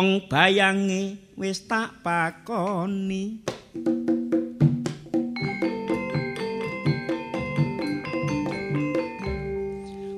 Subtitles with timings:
[0.00, 3.44] wong bayange wis tak pakoni.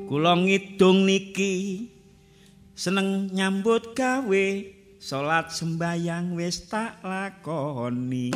[0.06, 1.90] Kula ngidung niki
[2.78, 4.46] seneng nyambut gawe
[5.02, 8.30] salat sembayang wis tak lakoni.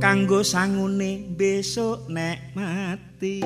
[0.00, 3.44] Kanggo sangune besok nek mati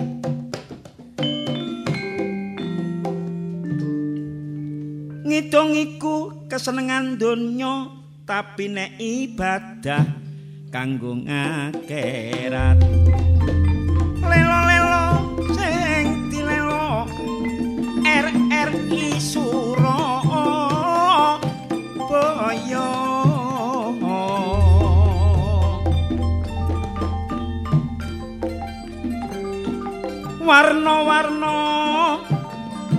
[5.38, 7.86] ngidung iku kesenengan donya
[8.26, 10.02] tapi nek ibadah
[10.66, 12.74] kanggo ngakerat.
[14.18, 15.06] Lelo-lelo
[15.54, 17.06] sing dilelo
[18.02, 20.26] RRI Suro
[22.02, 22.90] Boyo.
[30.42, 31.58] Warna-warna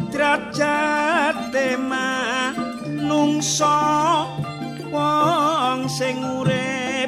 [0.07, 0.98] derajat
[3.39, 3.79] nungso
[4.91, 7.07] wong sing urip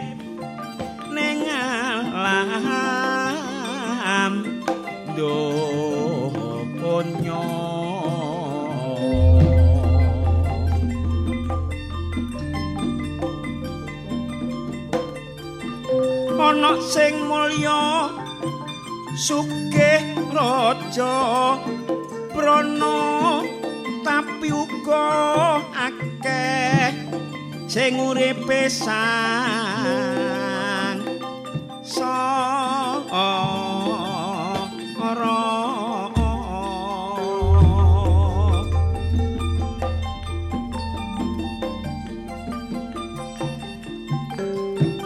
[2.72, 4.34] alam.
[5.12, 5.76] Donya
[16.40, 18.08] ana sing mulya
[19.20, 21.60] sugih raja
[22.32, 23.44] prana
[24.08, 25.60] tapi uga
[27.72, 29.00] sing uripe sang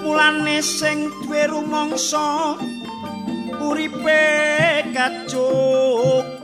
[0.01, 2.57] mulane sing duwe rumangsa
[3.61, 4.25] uripe
[4.89, 6.34] kacukupan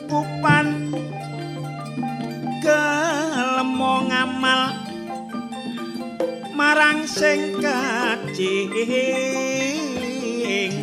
[8.85, 10.73] kacing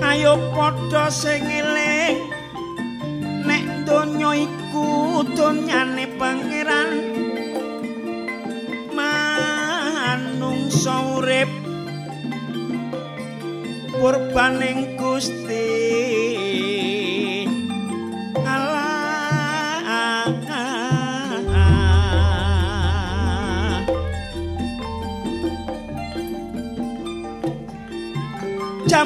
[0.00, 2.16] Ayo padha sing eling
[3.44, 7.12] nek donya iku donyane pangeran.
[8.96, 10.40] Manungsa
[11.20, 11.50] urip
[14.00, 16.09] purbaning Gusti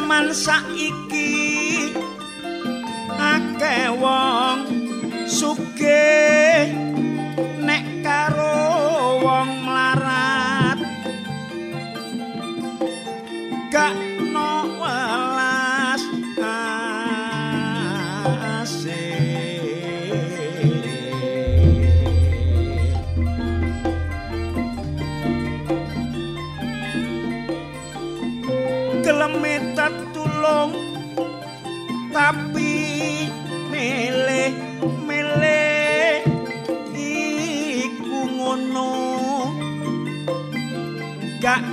[0.04, 0.73] Jaman saiki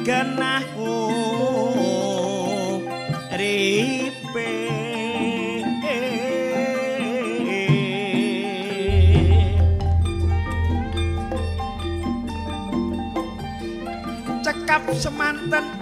[0.02, 0.66] gak genah
[3.38, 4.50] ripe.
[14.42, 15.81] Cekap semanten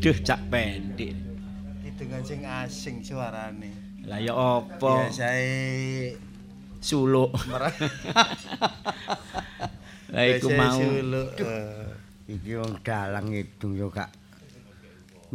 [0.00, 1.12] Waduh cak pendek.
[1.84, 3.68] Hitungan sing asing suarane.
[4.08, 5.12] Lah ya apa?
[5.12, 6.16] Biasae
[6.80, 7.36] Suluk.
[10.16, 10.72] Lah iku mau.
[10.72, 11.36] Suluk.
[12.32, 14.08] Iki wong dalang ngidung yo gak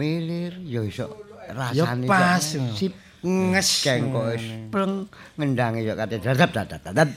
[0.01, 1.13] milir yo iso
[1.45, 1.53] Ya
[1.85, 2.41] rasane pas.
[2.73, 5.05] sip nges kok wis pleng
[5.37, 7.09] ngendange yo kate dadap dadap dadap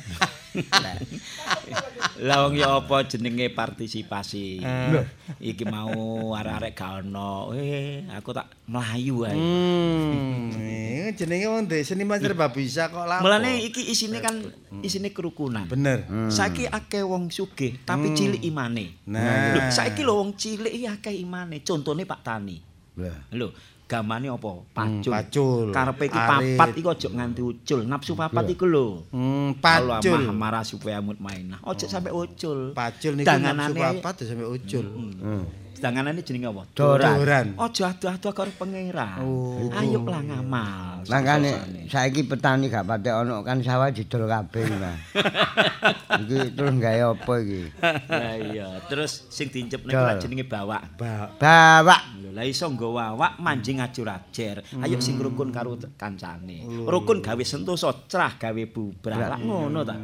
[2.18, 4.58] Lah wong ya apa jenenge partisipasi.
[4.62, 5.04] Eh.
[5.38, 7.54] Iki mau arek-arek gak ono.
[7.54, 9.36] Eh, aku tak melayu ae.
[9.36, 13.22] Hmm, ini jenenge wong seniman serba bisa kok lapo.
[13.22, 14.34] Mulane iki isine kan
[14.82, 15.70] isine kerukunan.
[15.70, 16.08] bener.
[16.32, 19.04] Saiki akeh wong sugih tapi cilik imane.
[19.06, 19.70] Nah.
[19.70, 21.62] Saiki lho wong cilik iki akeh imane.
[21.62, 22.56] Contone Pak Tani.
[22.98, 23.14] Lah.
[23.30, 23.54] Lho,
[23.88, 24.52] gamane apa?
[24.76, 25.10] Pacul.
[25.10, 25.66] pacul.
[25.72, 27.80] Karepe iki papat iku aja nganti ucul.
[27.88, 29.08] Nafsu papat iku lho.
[29.08, 30.20] Hmm, pacul.
[30.20, 31.64] maha marah supaya mutmainah.
[31.64, 32.76] Ojo sampe ucul.
[32.76, 34.84] Pacul niku nafsu Danganane papat terus sampe ucul.
[34.84, 35.44] Hmm.
[35.78, 36.62] Danganane jenenge apa?
[36.74, 37.14] Doran.
[37.16, 37.46] Doran.
[37.56, 39.22] Ojo adu-adu karo pangeran.
[39.24, 39.70] Oh.
[39.72, 40.97] Ayo lah ngamal.
[41.06, 41.50] Makane
[41.86, 44.98] saiki petani gak patek ono kan sawah didol kabeh Mas.
[46.24, 47.62] iki terus gawe apa iki?
[48.10, 50.02] Lah iya, terus sing niku Dol.
[50.02, 50.82] lak jenenge bawak.
[50.98, 52.02] Ba Bawak.
[52.18, 54.64] Lho, lah iso nggawa awak manjing ajur ajer.
[54.80, 56.64] Ayo sing rukun karo kancane.
[56.88, 59.36] Rukun gawe sentosa, cerah gawe bubrah.
[59.36, 59.94] Lah ngono ta.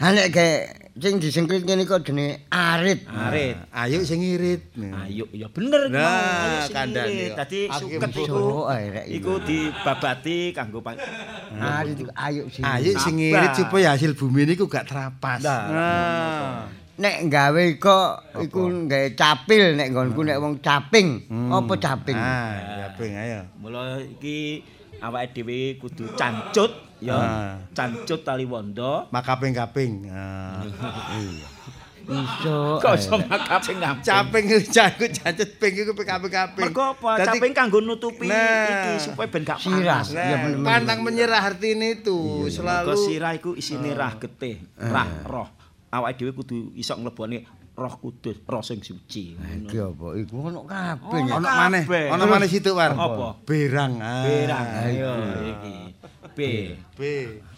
[0.00, 0.52] Ha nek gawe
[0.92, 3.06] sing disengklit ngene kok jenenge arit.
[3.08, 3.56] Arit.
[3.70, 4.72] ayo sing irit.
[4.76, 7.32] Ayo ya bener iki Nah, kandhane.
[7.36, 8.66] Dadi suket iku.
[9.06, 10.98] Iku dibabati kanggo pan-
[11.54, 12.66] Arit iku ayo sing.
[12.66, 13.38] Ayo sing Sabar.
[13.38, 15.38] irit supaya hasil bumi niku gak terapas.
[15.38, 16.66] Nah.
[16.92, 18.08] Nek gawe kok
[18.42, 21.22] iku gawe capil nek nggonku nek wong caping.
[21.30, 22.18] Apa caping?
[22.18, 23.40] Ah, ya ping ayo.
[23.56, 24.60] Mula iki
[24.98, 27.14] awake dhewe kudu cancut ya.
[27.14, 27.52] Ah.
[27.72, 29.06] Cancut tali wondo.
[29.10, 30.06] Makaping-kaping.
[30.10, 30.62] Ah.
[32.04, 32.56] Iso.
[32.78, 33.28] Kok ae, iso rek.
[33.28, 34.04] makaping ngaping.
[34.04, 36.64] Caping jago jancet ping iku PKP-kaping.
[36.68, 37.10] Mergo apa?
[37.18, 40.02] Dadi- Caping kanggo nutupi iki supaya ben gak Sirah.
[40.02, 40.08] panas.
[40.10, 45.48] Nah, pantang menyerah artine itu selalu Mergo sirah iku isine rah getih, rah roh.
[45.88, 49.36] Awake dhewe kudu iso nglebone roh kudus, roh sing suci.
[49.36, 50.06] Iki apa?
[50.16, 51.08] Iku ono kabeh.
[51.08, 51.34] Ono ya.
[51.36, 52.92] ono maneh, ono maneh situ war.
[52.92, 53.40] Apa?
[53.44, 53.96] Berang.
[53.96, 54.24] Ah.
[54.24, 55.76] Berang ayo iki.
[56.32, 56.40] B.
[56.96, 57.00] B.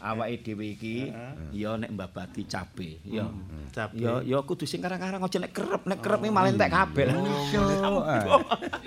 [0.03, 1.09] Awake dhewe iki
[1.55, 3.25] ya nek mbabati cabe, ya.
[3.71, 3.97] Cabe.
[4.03, 7.07] Ya ya kudu sing karang-karang aja nek kerep, nek kerep iki malah entek kabeh.
[7.09, 7.63] Iso.
[8.05, 8.21] ae.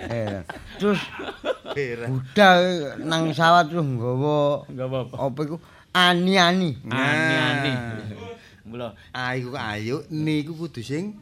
[0.08, 0.40] Eh,
[0.78, 1.00] Terus
[2.08, 2.60] budal
[3.04, 5.14] nang sawah terus nggawa apa-apa.
[5.16, 5.56] apa iku
[5.92, 6.70] ani-ani.
[6.88, 7.72] Ani-ani.
[8.68, 11.16] Mula Ayo ayo niku kudu sing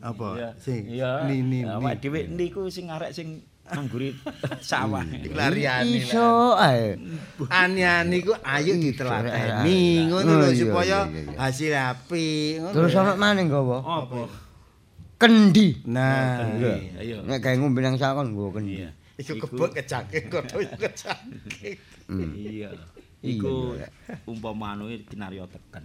[0.00, 0.54] apa?
[0.56, 0.88] Sing
[1.28, 1.58] ni ni.
[1.66, 4.16] Awake dhewe niku sing arek sing nangguri
[4.70, 5.04] sawah.
[5.04, 5.88] Iku lariane.
[6.00, 6.96] Iso ae.
[7.48, 10.98] Ani-ani ku ayo ditelateni ngono Oh, lho iya, supaya
[11.36, 12.74] hasil apik ngono.
[12.74, 14.20] Terus ono maneh nggawa Apa?
[15.18, 15.82] kendi.
[15.90, 16.46] Nah,
[17.02, 17.26] Ayo.
[17.26, 18.74] Nek gawe ngombe nang sawah kon nggawa kendi.
[18.80, 18.90] Iya.
[19.18, 21.70] iku kebek kecake kono iku kecake.
[22.38, 22.70] Iya.
[23.18, 23.74] Iku
[24.30, 25.82] umpama anu kinarya teken.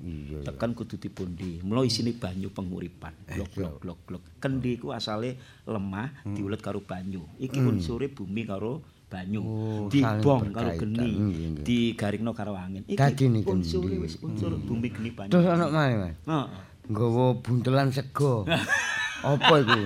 [0.00, 0.40] Iya.
[0.48, 1.60] Teken kudu dipundi.
[1.60, 3.12] Mula isine banyu penguripan.
[3.28, 4.22] Glok glok glok glok.
[4.40, 5.36] Kendi iku asale
[5.68, 7.22] lemah diulet karo banyu.
[7.36, 8.80] Iki unsure bumi karo
[9.12, 9.40] banyu.
[9.44, 11.48] Oh, Dibong karo geni, iya.
[11.60, 12.88] digaringno karo angin.
[12.88, 15.30] Iki unsure wis unsur bumi geni banyu.
[15.30, 16.16] Terus ono maneh, Mas.
[16.24, 16.46] Heeh.
[16.88, 18.42] Nggawa buntelan sego.
[19.22, 19.78] Apa iku?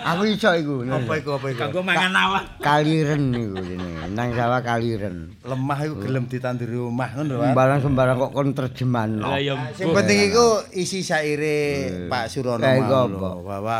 [0.00, 0.74] Aku iso iku.
[0.86, 1.60] Apa iku apa iku?
[1.60, 2.42] Kanggo mangan awak.
[2.58, 4.06] Kaliren iku jenenge.
[4.10, 5.34] Nang sawah kaliren.
[5.42, 7.36] Lemah iku gelem ditanduri omah ngono lho.
[7.36, 7.48] War.
[7.50, 9.10] Sembarang-sembarang kok kon terjemahan.
[9.18, 11.58] Lah ya Sing penting iku isi saire
[12.08, 13.10] Pak Surono Eh, iku mau apa?
[13.12, 13.78] lho, bahwa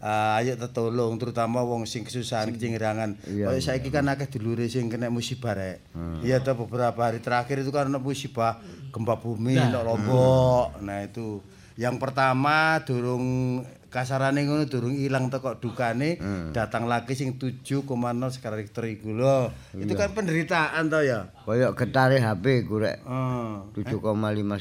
[0.00, 3.20] eh, ayo tetolong terutama wong sing kesusahan kecingirangan.
[3.24, 5.84] Iya, Kayak saiki kan akeh dulure sing kena musibah rek.
[6.20, 8.58] Iya toh beberapa hari terakhir itu kan ada musibah
[8.90, 10.82] gempa bumi nek Lombok.
[10.82, 11.38] Nah itu
[11.78, 16.16] yang pertama durung kasarane ngono durung ilang teko dukane
[16.54, 17.84] datang lagi sing 7,0
[18.30, 19.50] skala Richter iku lho.
[19.74, 21.34] Itu kan penderitaan toh ya.
[21.42, 23.02] Kayak getare HP ku rek.
[23.02, 23.66] Oh.
[23.74, 23.98] 7,5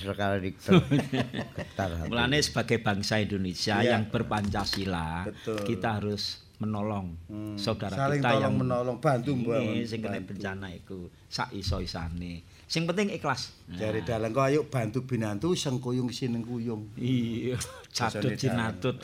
[0.01, 0.81] skala Richter.
[1.55, 2.09] Getar HP.
[2.09, 3.95] Mulane sebagai bangsa Indonesia Iya.
[3.95, 5.61] yang berpancasila, Betul.
[5.69, 7.15] kita harus menolong
[7.55, 12.43] saudara Saling kita tolong yang menolong bantu ini sing kena bencana iku sak iso-isane.
[12.69, 13.49] Sing penting ikhlas.
[13.65, 16.93] Dari dalang kok ayo bantu binantu sengkuyung sineng kuyung.
[17.01, 17.57] Iya,
[17.89, 18.97] catut Jasane jinatut.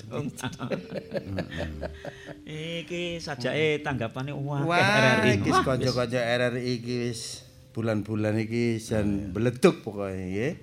[2.46, 5.42] Iki sajake tanggapane wah RRI.
[5.42, 7.42] iki kanca-kanca RRI iki wis
[7.74, 10.54] bulan-bulan iki jan beleduk pokoke nggih.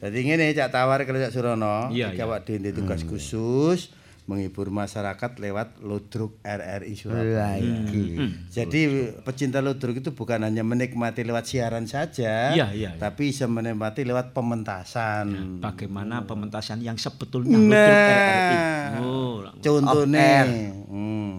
[0.00, 3.92] Dadi ngene Cak Tawar kalau Cak Surono, iki awak dhewe tugas khusus
[4.30, 7.58] menghibur masyarakat lewat Ludruk RRI Surabaya.
[7.58, 8.14] iki.
[8.46, 8.80] Jadi
[9.26, 13.00] pecinta ludruk itu bukan hanya menikmati lewat siaran saja, Iya, iya, iya.
[13.02, 15.58] tapi bisa menikmati lewat pementasan.
[15.58, 18.56] Bagaimana pementasan yang sebetulnya Ludruk RRI.
[19.02, 20.46] Oh, Contohnya,
[20.86, 21.34] hmm,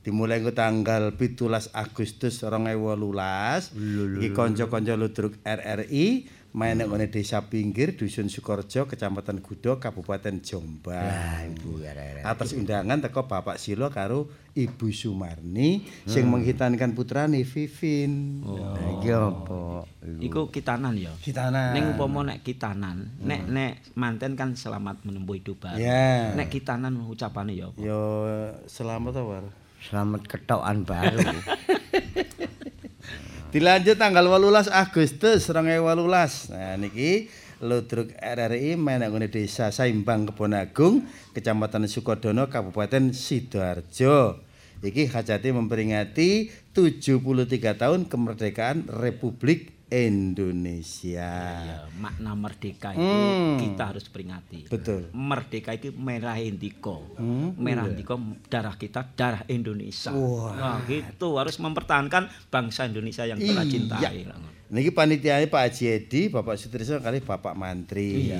[0.00, 3.76] dimulai ke tanggal 17 Agustus 2018,
[4.16, 11.54] iki konco-konco ludruk RRI main ngene desa pinggir dusun Sukorjo Kecamatan Gudo Kabupaten Jombang.
[11.54, 12.26] Iku arek-arek.
[12.26, 18.42] Atas undangan teko Bapak Silo karo Ibu Sumarni sing menghitankan putrane Vivin.
[18.42, 19.86] Lah iki apa?
[20.18, 21.14] Iku kitanan ya.
[21.22, 21.70] Kitana.
[21.70, 25.78] Ning upama nek kitanan, nek nek manten kan selamat menempuh hidup baru.
[25.78, 26.34] Ya.
[26.34, 27.78] Nek kitanan ucapane ya apa?
[27.78, 28.02] Yo
[28.66, 29.46] selamat War.
[29.80, 31.22] Selamat ketokan baru.
[33.50, 36.54] Dilanjut tanggal 18 Agustus 2018.
[36.54, 37.26] Nah niki
[37.58, 41.02] Ludruk RRI main nang desa Saimbang Kebon Agung,
[41.34, 44.38] Kecamatan Sukodono, Kabupaten Sidoarjo.
[44.86, 46.46] Iki hajati memperingati
[46.78, 51.34] 73 tahun kemerdekaan Republik Indonesia.
[51.60, 53.58] Ya, makna merdeka itu Hmm.
[53.58, 54.66] kita harus peringati.
[54.66, 55.10] Betul.
[55.10, 57.02] Merdeka itu merah indiko.
[57.14, 60.10] Hmm, merah indiko darah kita, darah Indonesia.
[60.10, 63.70] Wah, gitu harus mempertahankan bangsa Indonesia yang kita Iya.
[63.70, 64.22] cintai.
[64.70, 68.30] Niki panitiane Pak Haji Edi, Bapak Sutrisno kali Bapak Mantri.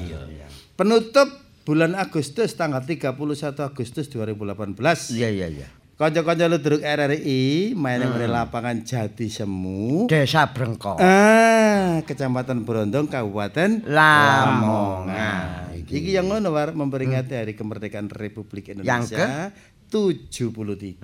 [0.75, 1.27] Penutup
[1.67, 3.19] bulan Agustus tanggal 31
[3.61, 5.11] Agustus 2018.
[5.11, 5.69] Iya iya iya.
[6.01, 10.09] Kanca-kanca Ludruk RRI main nang lapangan Jati Semu.
[10.09, 10.97] Desa Brengkok.
[10.97, 15.77] Ah, Kecamatan Brondong, Kabupaten Lamongan.
[15.77, 18.81] Iki yang ngono war memperingati Hari Kemerdekaan Republik Yang
[19.13, 19.53] Indonesia
[19.91, 21.03] 73.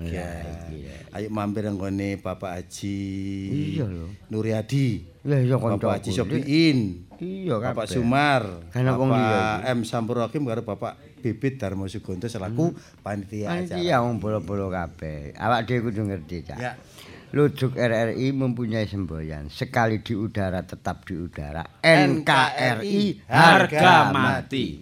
[1.11, 2.97] Ayo mampir nang ngone Bapak Haji
[3.75, 4.07] Iya lho.
[4.31, 5.03] Nuryadi.
[5.27, 6.09] Lah iya Bapak Haji.
[6.15, 6.79] Sobiin.
[7.19, 7.99] Iya Bapak kabeh.
[7.99, 12.71] Sumar, Kan wong Bapak liya M Sampurakim karo Bapak Bibit Darmo Sugonto selaku
[13.03, 13.75] panitia acara.
[13.75, 15.35] Panitia wong bolo-bolo kabeh.
[15.35, 16.59] Awak dhewe kudu ngerti, Cak.
[16.61, 16.79] Ya.
[17.35, 19.51] Ludruk RRI mempunyai semboyan.
[19.51, 21.59] Sekali di udara tetap di udara.
[21.83, 24.79] NKRI Harga mati.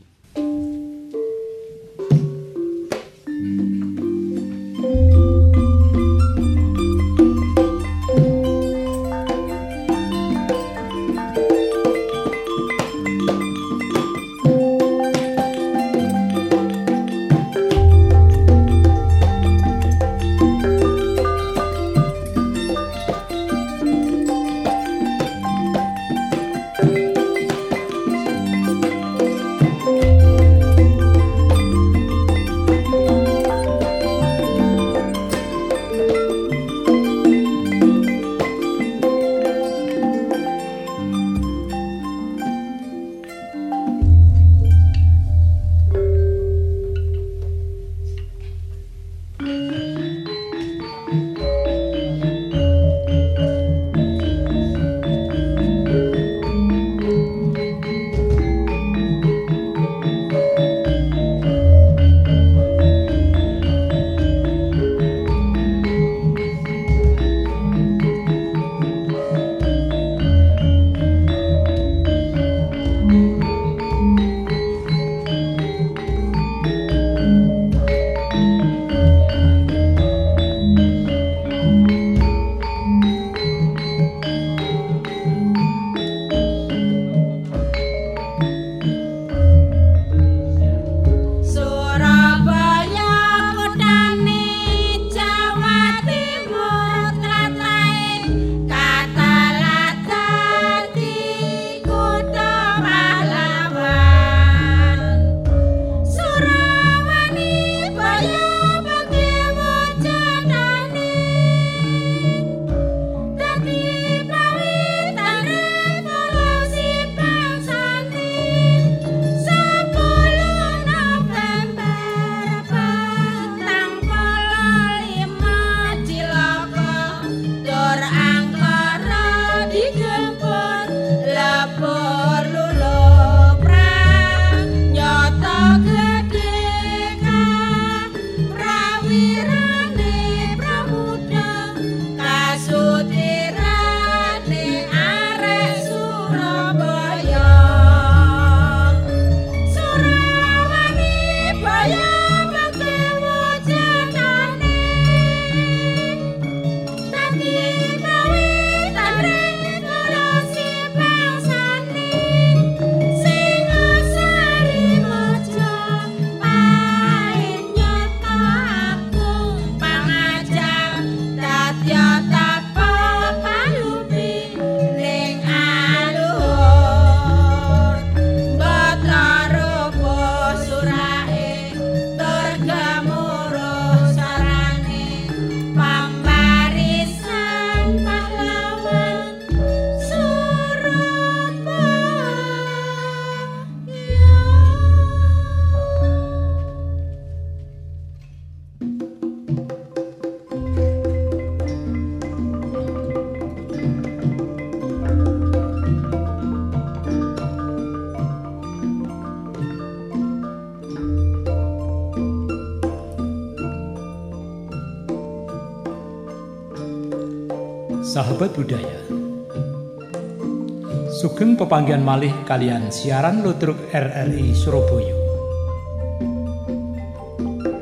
[221.75, 222.87] Pepanggian malih kalian.
[222.87, 225.11] Siaran Ludruk RRI Surabaya.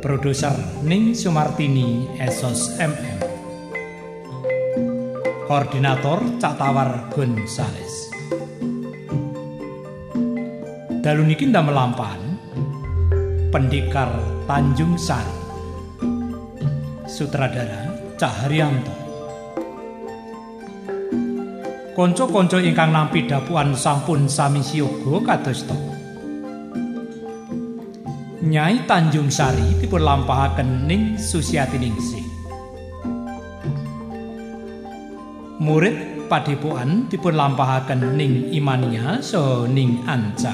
[0.02, 3.22] Produser Ning Sumartini Esos MM
[5.46, 8.10] Koordinator Caktawar Gonzales
[11.06, 12.42] Dalu niki melampahan
[13.54, 14.10] Pendekar
[14.50, 15.38] Tanjung Sari.
[17.06, 18.93] Sutradara Cahrianto
[22.04, 25.72] Konco-konco ingkang nampi dapuan sampun sami siyoga kadosta.
[28.44, 32.28] Nyai Tanjung Sari dipun lampahaken ning Susiati Ningsih.
[35.64, 40.52] Murid padepokan dipun lampahaken ning Imania so ning Anca.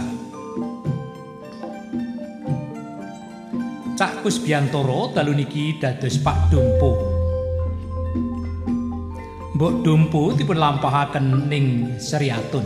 [3.98, 7.19] Cak Kusbiantoro dalu niki dados Pak Dumpo.
[9.60, 12.64] Mbok Dumpu dipun lampahaken ning Seriatun.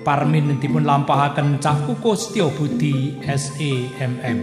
[0.00, 4.38] Parmin dipun lampahaken Cak Kuko Setyo Budi SEMM.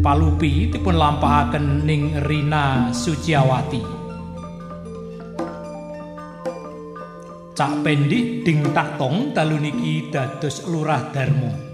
[0.00, 3.84] Palupi dipun lampahaken ning Rina Suciawati.
[7.52, 11.65] Cak Pendik Ding Taktong dalu niki dados Lurah Darmo.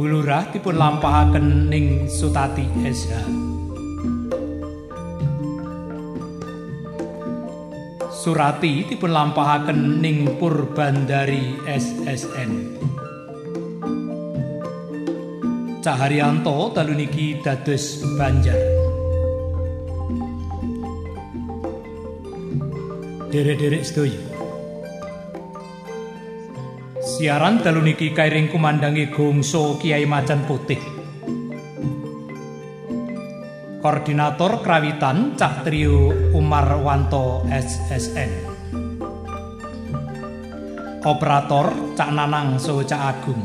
[0.00, 3.20] Bulurah dipun lampahaken ning Sutati SH.
[8.08, 12.80] Surati dipun lampahaken ning Purbandari SSN.
[15.84, 18.56] Caharyanto dalu niki dados Banjar.
[23.28, 24.29] Derek-derek sedaya.
[27.20, 30.80] Siaran dalu niki kairing kumandangi gongso Kiai Macan Putih.
[33.84, 38.32] Koordinator Krawitan Cak Trio Umar Wanto SSN.
[41.04, 43.44] Operator Cak Nanang So Cak Agung.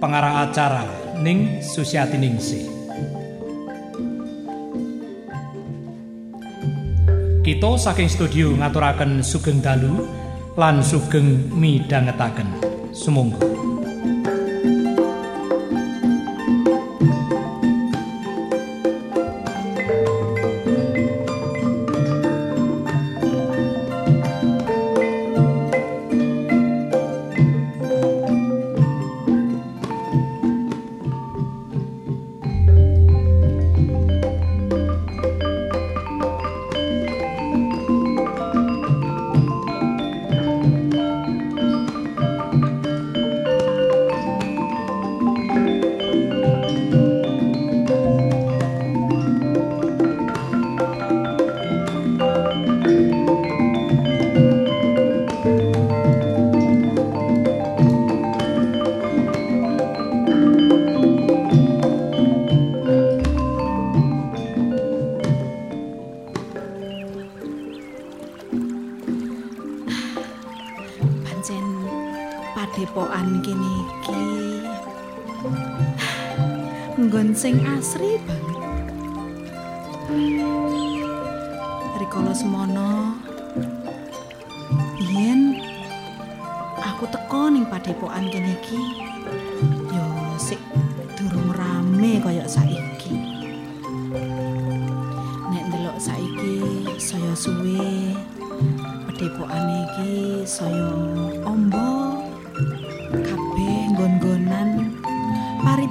[0.00, 0.88] Pengarah acara
[1.20, 2.64] Ning Susiati Ningsih.
[7.44, 12.48] Kita saking studio ngaturaken sugeng dalu lan sugeng midhangetaken.
[12.90, 13.59] Sumangga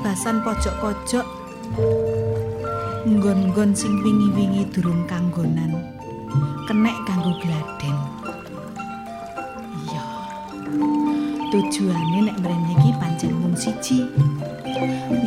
[0.10, 1.26] paribasan pojok-pojok.
[3.06, 5.86] Nggon-nggon sing wingi-wingi durung kanggonan.
[6.66, 7.94] Kenek kanggo gladen
[9.86, 10.02] iya.
[11.54, 14.10] Tujuane nek mrene iki pancen mung siji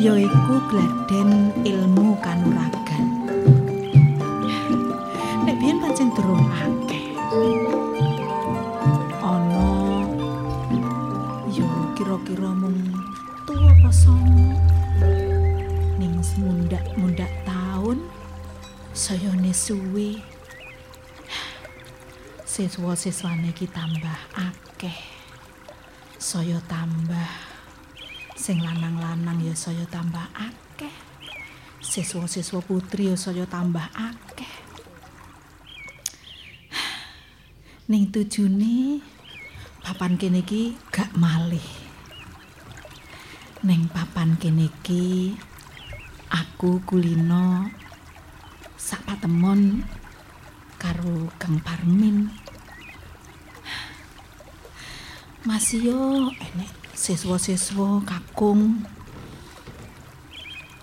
[0.03, 3.12] yaiku gladen ilmu kanuragan
[22.53, 25.01] siswa-siswane iki tambah akeh.
[26.21, 27.33] Saya tambah
[28.37, 30.93] sing lanang-lanang ya saya tambah akeh.
[31.81, 34.53] Siswa-siswa putri ya saya tambah akeh.
[37.89, 39.01] Ning tujune
[39.81, 41.65] papan kene iki gak malih.
[43.65, 45.33] Neng papan kene iki
[46.29, 47.73] aku kulino
[48.77, 49.89] sak patemon
[50.77, 52.42] karo Kang Parmin.
[55.43, 58.87] Masih yo enek siswa-siswa kakung.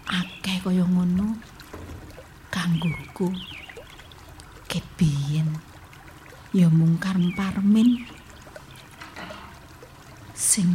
[0.03, 1.39] Akeh kaya ngono.
[2.51, 3.31] Kanggoku
[4.67, 5.47] kebiyen
[6.51, 8.03] ya mung Kang Parmin.
[10.35, 10.67] Sing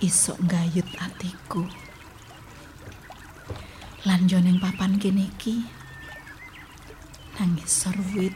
[0.00, 1.68] iso nggayut atiku.
[4.08, 5.68] Lan yo ning papan kene iki
[7.36, 8.32] nangis serwit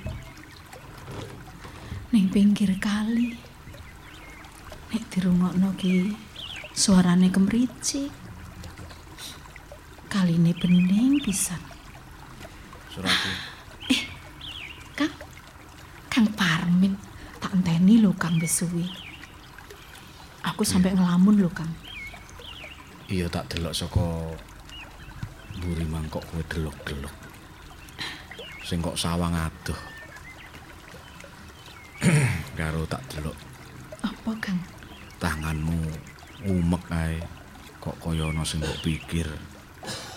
[2.12, 3.51] ning pinggir kali
[4.92, 6.12] nek dirungokno ki
[6.76, 8.12] suarane kemricik.
[10.12, 11.56] Kaline bening pisan.
[12.92, 13.32] Surati.
[14.92, 15.12] Kang
[16.12, 16.92] Kang Parmin
[17.40, 18.60] tak enteni lho Kang wis
[20.44, 21.72] aku sampai ngelamun lho Kang.
[23.08, 24.04] Iya tak delok saka
[25.56, 27.16] mburi mangkok kowe delok-delok.
[28.68, 29.80] Sing kok sawang adoh.
[32.60, 33.36] Karo tak delok.
[34.04, 34.60] Apa Kang
[35.22, 35.78] tanganmu
[36.50, 37.22] umek ae.
[37.78, 39.30] Kok kaya ana sing mbok pikir.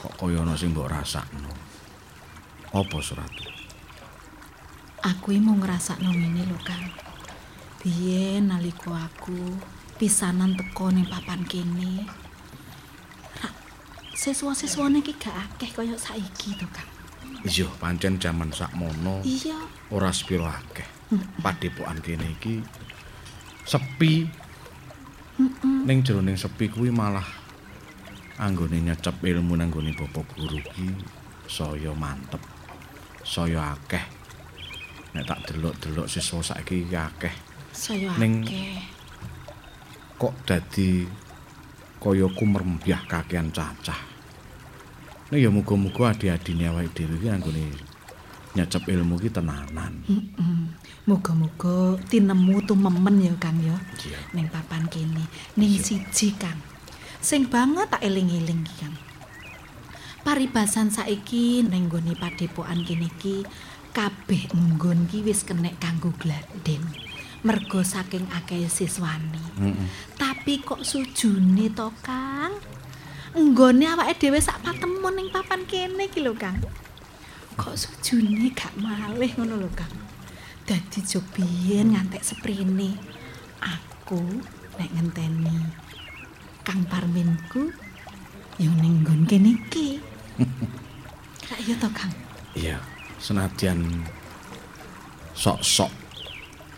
[0.01, 1.53] Kok kaya ana sing mbok rasakno.
[2.73, 3.45] Apa suratu?
[5.05, 6.89] Aku iki mau ngrasakno ngene lho, Kang.
[7.85, 9.53] Biyen nalika aku
[10.01, 12.09] pisanan teko ning papan kene.
[14.17, 16.89] Siswa-siswane iki gak akeh kaya saiki to, Kang.
[17.45, 19.53] Iya, pancen jaman sakmono Iya,
[19.93, 20.85] ora sepiro akeh.
[21.45, 22.65] Padepokan kene iki
[23.69, 24.44] sepi.
[25.35, 27.27] Ning jroning sepi kuwi malah
[28.39, 30.87] anggone nyecep ilmu nang nggone bapak guru ki
[31.51, 32.39] saya mantep.
[33.19, 33.99] Saya akeh.
[35.11, 37.35] Nek tak delok-delok siswa saiki iki akeh.
[37.75, 38.47] saya Ning-.
[40.15, 41.03] Kok dadi
[41.99, 43.99] kaya kumermbyah kakean cacah.
[45.35, 47.75] Nek ya muga-muga adi-adine awake dhewe iki anggone
[48.55, 49.93] nyecep ilmu ki tenanan.
[50.07, 50.71] Mm.
[51.05, 53.75] Muga-muga tinemu tumemen ya, Kang ya.
[54.31, 55.27] Ning papan kene,
[55.59, 56.57] ning siji, Kang.
[57.19, 58.95] Sing banget tak eling-eling Kang.
[60.25, 63.45] Paribasan saiki ning nggone padepokan kene iki
[63.93, 66.81] kabeh nggon ki wis kenek kanggo gladen.
[67.45, 69.45] Mergo saking akeh siswani.
[69.61, 69.85] Heeh.
[70.17, 72.57] Tapi kok sujune to, Kang?
[73.37, 76.57] Nggone awake dhewe sak patemon ning papan kene iki lho, Kang.
[77.55, 79.95] Kok sujune gak malih ngono lho, Kang.
[80.67, 80.99] Dadi
[81.31, 82.99] biyen ngantek seprene.
[83.63, 84.19] Aku
[84.75, 85.55] nek ngenteni
[86.67, 87.71] Kang Parminku
[88.59, 90.03] ya ning nggon kene iki.
[91.47, 92.11] Lah iya to, Kang.
[92.55, 92.77] Iya,
[93.23, 94.03] senadyan
[95.31, 95.91] sok-sok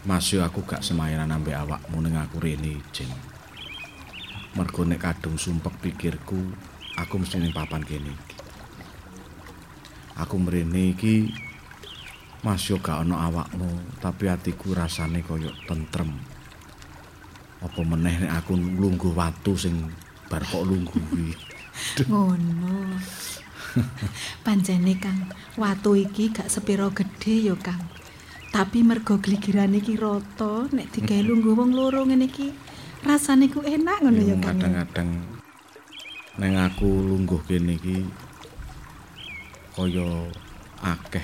[0.05, 3.09] masih aku gak semayanan ambek awakmu ning aku rene, Jeng.
[4.53, 6.53] Mergo nek kadung sumpek pikirku,
[6.97, 8.13] aku mesti ning papan kene.
[10.17, 11.29] Aku mrene iki
[12.41, 13.69] masih gak ana awakmu,
[14.01, 16.09] tapi atiku rasane koyo tentrem.
[17.61, 19.89] Apa meneh nek aku lungguh watu sing
[20.29, 21.33] bar kok lungguh kuwi.
[22.09, 22.97] Ngono.
[24.45, 27.81] Pancene Kang, watu iki gak sepiro gedhe ya Kang.
[28.49, 32.49] Tapi mergo gligirane iki rata, nek digawe lungguh wong loro ngene iki,
[33.05, 34.57] rasane ku enak ngono ya Yung Kang.
[34.57, 35.09] kadang-kadang
[36.37, 38.05] neng aku lungguh kene iki
[39.77, 40.25] kaya
[40.81, 41.21] akeh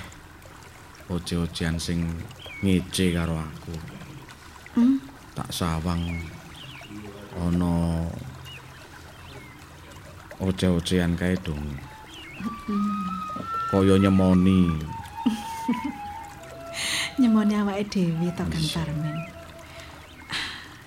[1.10, 2.06] oce-ocean sing
[2.62, 3.74] ngece karo aku.
[4.78, 5.02] Hmm?
[5.34, 5.98] Tak sawang
[7.34, 8.06] ana
[10.38, 11.66] oce-ocean kae dong.
[13.74, 14.70] Kaya nyemoni.
[17.18, 19.18] Nyemone awake dhewe to Kang Parmen.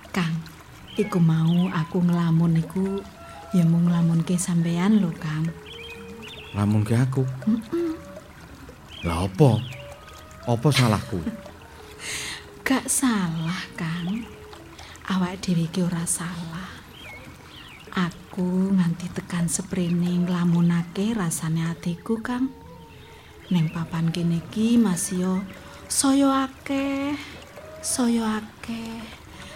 [0.08, 0.40] Kang,
[0.96, 3.04] iku mau aku ngelamun iku
[3.52, 5.67] ya mung nglamunke sampean lho Kang.
[6.56, 7.24] Lamun ke aku.
[9.04, 9.60] Lah apa?
[10.48, 11.20] Apa salahku?
[12.64, 14.24] Gak salah, Kang.
[15.08, 16.68] Awak dhewe iki ora salah.
[17.92, 22.52] Aku nganti tekan seprene nglamunake rasane atiku, Kang.
[23.48, 25.34] Neng papan kene iki masih yo
[25.88, 27.16] saya akeh,
[27.80, 29.00] saya akeh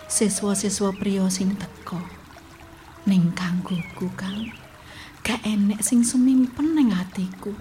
[0.09, 2.01] siswa-siswa priya sing teko.
[3.05, 4.62] Ning kanggoku, Kang.
[5.23, 7.55] Gak enek sing sumimpen ning atiku.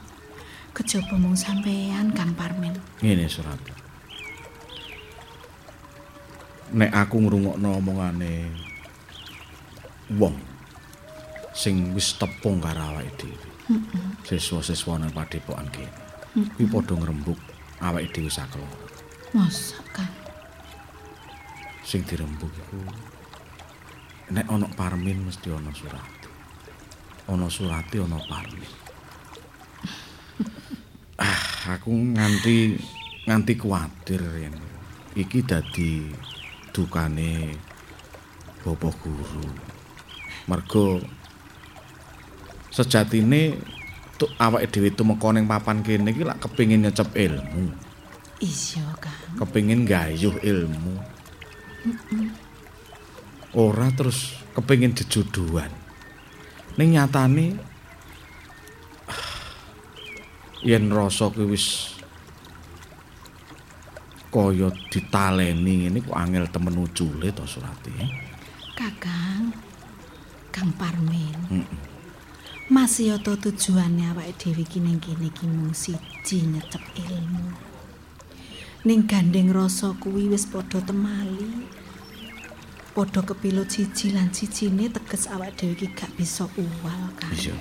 [0.73, 2.73] Kejaba mung sampean, Kang Parmen.
[3.03, 3.59] Ngene surat.
[6.71, 8.47] Nek aku ngrungokno omongane
[10.15, 10.39] wong
[11.51, 13.47] sing wis tepung karo awake dhewe.
[14.23, 15.91] Siswa-siswa nang padepokan kene.
[16.55, 17.37] Kuwi padha ngrembug
[17.83, 18.87] awake dhewe sakeloro.
[19.35, 20.09] Masa, Kang?
[21.83, 22.79] Sing dirembug iku
[24.31, 26.20] nek ana Parmin mesti ana Surati.
[27.29, 28.71] Ana Surati ana Parmin.
[31.21, 31.41] ah,
[31.77, 32.73] aku nganti
[33.29, 34.57] nganti kuwatir yen
[35.13, 36.09] iki dadi
[36.73, 37.53] dukane
[38.61, 39.45] Bapak guru.
[40.45, 41.01] Mergo
[42.69, 43.57] sejatine
[44.21, 47.73] tuk awake dhewe tumeka ning papan kene iki lak kepengin nyecep ilmu,
[48.37, 49.41] Iya, Kang.
[49.41, 50.93] kepengin gayuh ilmu.
[53.57, 55.73] Ora terus kepengin jejodohan.
[56.77, 57.45] Ning nyatane
[60.69, 61.91] yen rasa kuwi wis
[64.31, 67.91] kaya ditaleni ngene kok angel temen ucule to Surati.
[68.79, 69.51] Kakang.
[70.51, 71.35] Kang Parmin.
[71.51, 71.67] Heeh.
[72.71, 77.51] Masih yoto tujuannya awake dhewe iki ning kene iki mung siji nyecep ilmu.
[78.87, 81.67] Ning gandeng rasa kuwi wis padha temali.
[82.91, 87.31] Padha kepilut siji lan sijine teges awake dhewe iki gak bisa uwal, Kang.
[87.31, 87.55] Iya.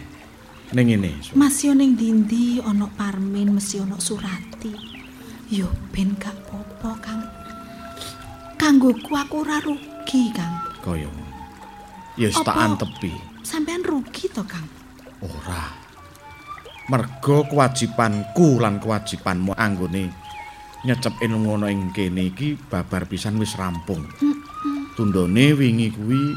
[0.75, 1.11] Ning ngene.
[1.39, 4.75] Masih ning dindi ana Parmin mesti ana Surati.
[5.47, 7.23] Yo ben gak popo, Kang.
[8.59, 10.67] Kanggoku aku ora rugi, Kang.
[10.83, 11.39] kaya ngono.
[12.19, 13.15] Ya wis tak antepi.
[13.47, 14.67] Sampean rugi to, Kang?
[15.23, 15.79] Ora.
[16.91, 20.11] Merga kewajibanku lan kewajibanmu anggone
[20.83, 24.03] nyecep ilmu ana ing kene iki babar pisan wis rampung.
[24.97, 26.37] Tundone wingi kuwi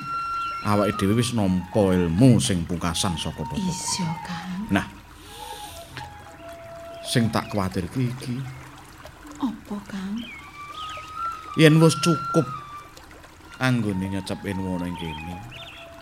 [0.66, 3.60] awake dhewe wis nampa ilmu sing pungkasan saka Bapak.
[3.60, 4.62] Iya, Kang.
[4.72, 4.88] Nah.
[7.04, 8.36] Sing tak kuwatir iki iki
[9.44, 10.16] Apa, Kang?
[11.54, 12.48] yen wis cukup
[13.62, 15.36] anggone nyecep ana ing kene.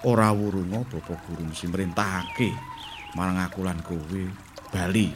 [0.08, 2.50] Ora wurunga Bapak Guru mesti merintahake
[3.18, 4.22] marang aku lan kowe
[4.72, 5.12] bali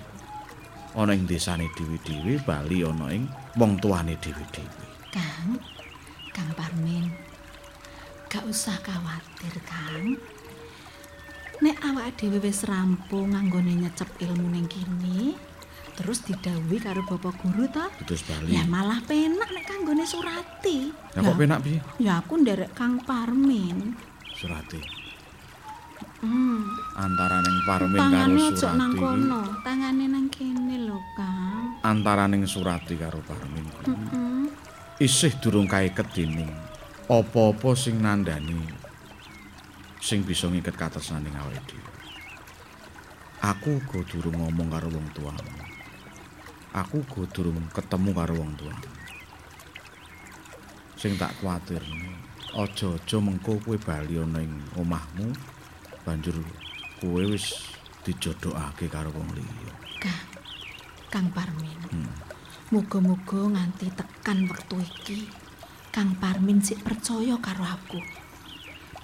[0.95, 4.83] ana ing desane dhewe-dhewe, bali ana ing wong tuane dhewe-dhewe.
[5.15, 5.55] Kang,
[6.35, 7.07] Kang Parmin,
[8.27, 10.19] gak usah khawatir, Kang.
[11.55, 15.39] Nek awak dhewe wis rampung nganggone nyecep ilmu ning kene,
[15.95, 18.51] terus didhawuhi karo Bapak Guru to, Terus bali.
[18.51, 20.91] ya malah penak nek kanggone Surati.
[21.15, 21.79] Ya kok penak piye?
[21.97, 23.95] Ya aku nderek Kang Parmin.
[24.35, 24.83] Surati.
[26.19, 26.67] Hmm.
[26.97, 28.99] Antaraning Parmin karo Tangane ojo nang Surati.
[28.99, 31.79] kono, tangane nang kene lho, Kang.
[31.81, 33.63] Antaraning Surati karo Parmin.
[33.71, 34.45] kuwi Hmm.
[34.95, 36.55] Isih durung kaiket dening
[37.11, 38.63] apa-apa sing nandani
[39.99, 41.91] sing bisa ngiket katresnaning awake dhewe.
[43.43, 45.51] Aku uga durung ngomong karo wong tuamu.
[46.71, 48.89] Aku uga durung ketemu karo wong tuamu.
[50.95, 52.15] Sing tak kuwatirne,
[52.55, 55.35] aja-aja mengko kowe bali ana ing omahmu
[56.07, 56.39] banjur
[57.03, 57.67] kowe wis
[58.07, 59.73] dijodhokake karo wong liya.
[59.99, 60.23] Kang,
[61.11, 61.79] Kang Parmin.
[61.91, 62.24] Hmm.
[62.73, 65.29] Muga-muga nganti tekan wektu iki
[65.93, 68.01] Kang Parmin sik percaya karo aku.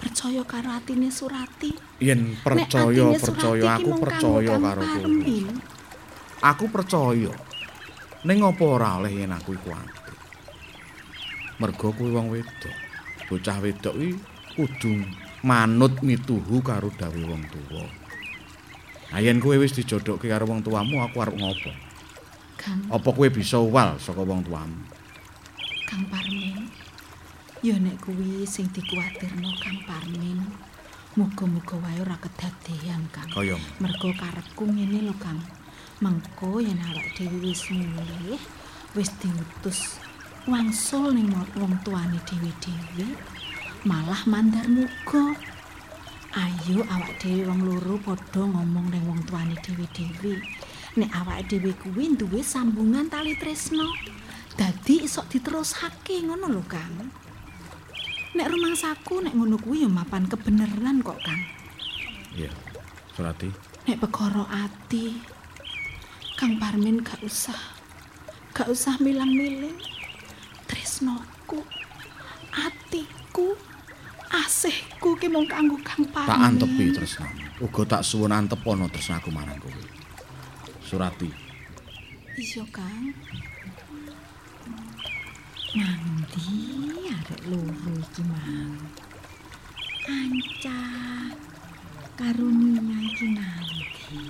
[0.02, 1.70] Percaya karo atine Surati.
[2.02, 5.54] Yen percaya percaya aku percaya karo kowe.
[6.42, 7.30] Aku percaya.
[8.26, 10.14] Ning apa ora oleh yen aku iku ati.
[11.62, 12.76] Mergo kuwi wong wedok.
[13.30, 14.18] Bocah wedok kuwi
[14.58, 15.06] kudu
[15.46, 17.86] manut mituhu karo dawuh wong tuwa.
[19.14, 21.70] Nah yen kowe wis dijodhokke karo wong tuamu, aku arep ngopo?
[22.62, 24.86] Kang, Apa kowe bisa uwal saka wong tuamu?
[25.82, 26.70] Kang Parmin.
[27.58, 30.38] Ya nek kuwi sing dikuwatirno Kang Parmin.
[31.18, 33.26] Muga-muga wae ora kedadean, Kang.
[33.34, 35.42] Kaya Mergo karepku ngene lho, Kang.
[36.02, 38.38] Mengko yen awak dhewe wis mulih,
[38.94, 39.98] wis diutus
[40.46, 43.06] wangsul ning wong tuane dhewe-dhewe,
[43.86, 45.34] malah mandar muga.
[46.34, 50.42] Ayo awak dhewe wong loro padha ngomong ning wong tuane dhewe-dhewe.
[50.92, 53.88] Nek awak dhewe kuwi duwe sambungan tali tresno.
[54.52, 57.08] Dadi iso diterushake ngono lho, Kang.
[58.36, 61.40] Nek rumangsaku nek ngono kuwi ya mapan kebeneran kok, Kang.
[62.36, 62.52] iya.
[63.12, 63.48] Surati,
[63.88, 65.20] Nek perkara ati,
[66.36, 67.56] Kang Parmin gak usah.
[68.52, 69.76] Gak usah milang-miling.
[70.64, 71.60] Tresnoku,
[72.52, 73.52] atiku,
[74.32, 76.28] asihku ki mung kanggo Kang Parmin.
[76.32, 77.36] tak antepi tresnamu.
[77.60, 79.72] Uga tak suwun antep ana tresnaku marang kowe.
[80.92, 81.24] Surati,
[82.36, 83.16] Iya, Kang.
[85.72, 86.52] Nandi
[87.08, 88.76] arek loro iki mang.
[90.04, 90.80] Anca
[92.12, 94.20] karunia iki nanti.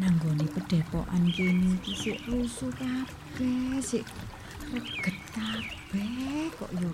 [0.00, 4.08] Nanggone pedepokan kene iki sik rusuh kabeh, sik
[4.72, 6.88] reget kabeh kok yo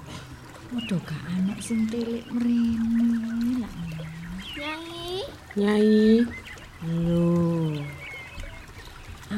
[0.74, 3.74] padha gak anak sing telik mrene lak.
[4.58, 5.22] Nyai,
[5.54, 6.26] Nyai.
[6.78, 7.57] Lho.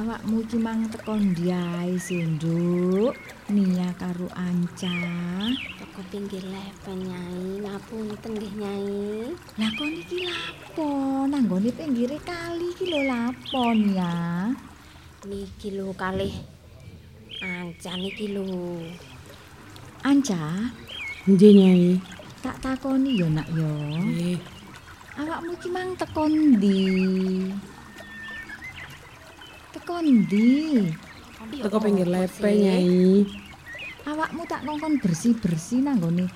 [0.00, 3.12] Awakmu iki mang teko ndi ae sih, Nduk?
[3.52, 4.96] Nia karo Anca.
[5.76, 7.60] toko pinggir lepen Nyai.
[7.60, 8.88] Ngapunten nggih Nyai.
[9.60, 10.88] Lah kon iki lapo?
[11.28, 14.48] Nanggone pinggire kali iki lho lapon ya.
[15.28, 16.32] Niki lho kalih
[17.44, 18.80] ancan iki lho.
[20.00, 20.64] Anca,
[21.28, 21.84] Nggih Nyai.
[22.40, 23.68] tak takoni ya nak ya.
[24.00, 24.40] Nggih.
[25.20, 26.88] Awakmu iki mang teko ndi?
[29.90, 30.86] Teko ndi?
[31.66, 33.26] Teko pinggir lepe Nyai.
[34.06, 36.30] Awakmu tak kongkon bersih-bersih nanggone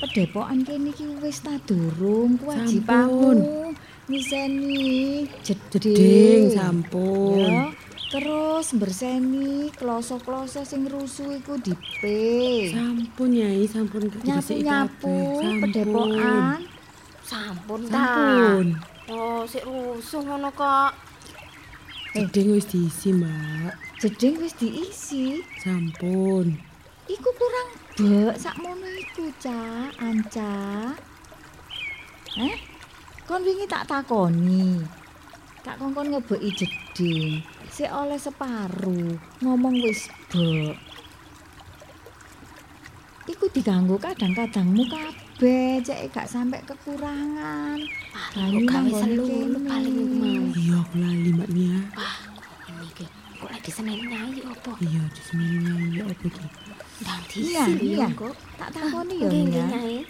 [0.00, 3.76] pedepokan kene iki wis ta durung kewajibanmu
[4.08, 6.48] ngiseni jeding.
[6.56, 7.44] Sampun.
[7.44, 7.76] Ya,
[8.08, 12.72] terus berseni kloso-kloso sing rusuh iku dipe.
[12.72, 15.44] Sampun Nyai, sampun diresiki Nyapu-nyapu kabeh.
[15.44, 15.60] Sampun.
[15.60, 16.56] pedepokan.
[17.20, 18.00] Sampun ta.
[18.00, 18.66] Sampun.
[19.12, 21.07] Oh, sik rusuh ngono kok.
[22.16, 24.00] Jeding wis diisi, Mbak.
[24.00, 25.44] Jeding wis diisi.
[25.60, 26.56] Sampun.
[27.04, 27.68] Iku kurang
[28.00, 30.56] bek sakmono iku, Cak, Anca.
[32.40, 32.56] Eh?
[33.28, 34.80] Kon wingi tak takoni.
[35.60, 37.44] Tak kongkon ngebeki jeding.
[37.68, 40.80] Sik oleh separuh, ngomong wis bek.
[43.28, 47.78] Iku diganggu kadang-kadangmu kabeh, cek gak sampai kekurangan.
[48.34, 49.54] Paling gawe kene.
[49.70, 50.44] paling mau.
[50.50, 51.78] Iya, aku lali Mbak Nia.
[51.94, 52.16] Wah,
[52.66, 53.04] ini iki
[53.38, 54.74] kok lagi seneni Nyai opo?
[54.82, 56.26] Iya, di sini Nyai ya apa?
[56.98, 58.08] Ndang Iya, diisi lho iya.
[58.18, 58.34] kok.
[58.58, 60.02] Tak takoni ya, Nggih, nggih, Nia.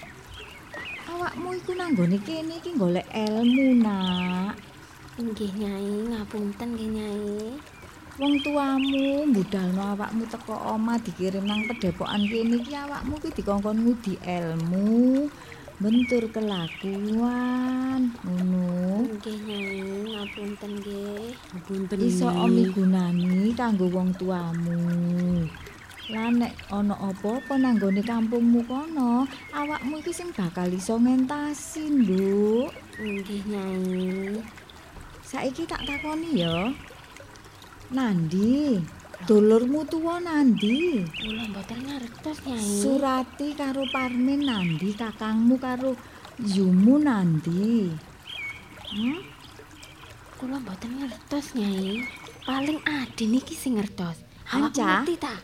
[1.12, 4.57] Awakmu iku nanggone kene iki golek ilmu, Nak.
[5.20, 7.29] Nggih Nyai, ngapunten nggih Nyai.
[8.19, 14.19] Wong tuamu budalno awakmu teko oma dikirim nang pedepokan kene iki awakmu ki dikongkon ngudi
[14.27, 15.31] ilmu,
[15.79, 19.07] bentur kelakuan, ngono.
[19.07, 19.79] Nggih Nyai,
[20.11, 21.31] ngapunten nggih.
[21.31, 24.83] Ngapunten Iso omi gunani kanggo wong tuamu.
[26.11, 32.75] Lah nek ana apa-apa nanggone kampungmu kono, awakmu iki sing bakal iso ngentasi, Nduk.
[32.99, 34.43] Nggih Nyai.
[35.23, 36.75] Saiki tak takoni ya.
[37.89, 38.76] Nandi,
[39.24, 41.01] dulurmu tuwa Nandi.
[41.09, 42.61] Kula mboten ngertos Nyai.
[42.84, 45.97] Surati karo Parmin Nandi, kakangmu karo
[46.36, 47.89] Yumu Nandi.
[48.93, 49.24] Hmm?
[50.36, 52.05] Kula mboten ngertos Nyai.
[52.45, 54.20] Paling Adin iki sing ngertos.
[54.53, 54.84] Awak Anca?
[55.01, 55.36] ngerti ta?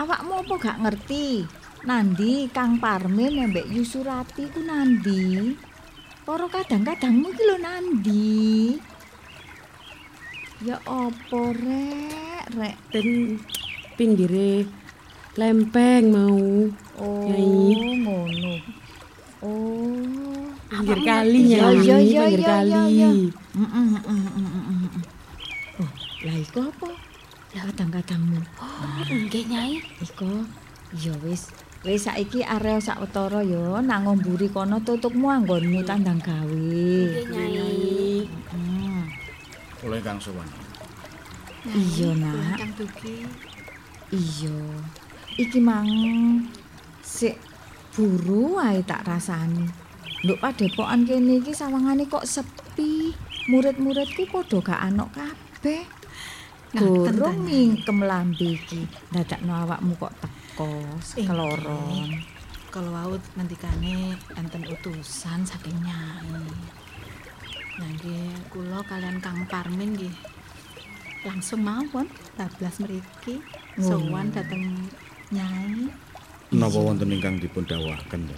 [0.00, 1.44] Awakmu apa gak ngerti?
[1.84, 5.52] Nandi, Kang Parmin mbek Yu Surati ku Nandi.
[6.24, 8.40] Para kadang-kadangmu iki lho Nandi.
[10.60, 12.76] Ya apa rek, rek.
[12.92, 13.40] ten
[13.96, 14.68] pinggire
[15.40, 16.68] lempeng mau.
[17.00, 17.96] Oh, Nyai.
[18.04, 18.54] ngono.
[19.40, 20.52] Oh.
[20.68, 23.32] Pinggir kali ya, ya, pinggir ya, kali.
[23.56, 23.68] mm,
[24.04, 25.00] mm.
[25.80, 25.90] Oh,
[26.28, 26.92] lah iku apa?
[27.56, 28.44] Lah kadang-kadangmu.
[28.60, 29.80] Oh, nggih Nyai.
[30.04, 30.44] Iko,
[30.92, 31.48] ya wis.
[31.88, 36.52] Wis saiki area sawetara ya nang ngomburi kono tutupmu anggonmu tandang gawe.
[36.52, 38.28] Nggih Nyai.
[38.52, 38.99] Hmm.
[39.80, 40.44] Oleh Kang Sowan.
[41.64, 42.56] Iya, Nak.
[42.60, 43.24] Kang Dugi.
[44.12, 44.60] Iya.
[45.40, 45.88] Iki mang
[47.00, 47.40] sik
[47.96, 49.64] buru ae tak rasani.
[50.20, 53.16] Nduk padepokan kene iki sawangane kok sepi.
[53.48, 55.84] Murid-muridku padha gak ana kabeh.
[56.76, 57.34] Nyai.
[57.40, 58.84] mingkem lambe iki.
[59.08, 60.70] Dadakno awakmu kok teko
[61.16, 62.20] keloron.
[62.70, 66.79] Kalau wau ngendikane enten utusan saking Nyai.
[67.80, 70.12] Nah nggih kula kalian Kang Parmin nggih
[71.24, 72.04] langsung mawon
[72.36, 73.40] tablas mriki
[73.80, 74.88] sowan dhateng
[75.30, 75.86] Nyai.
[76.50, 78.34] Napa wonten ingkang dipun dawuhaken to?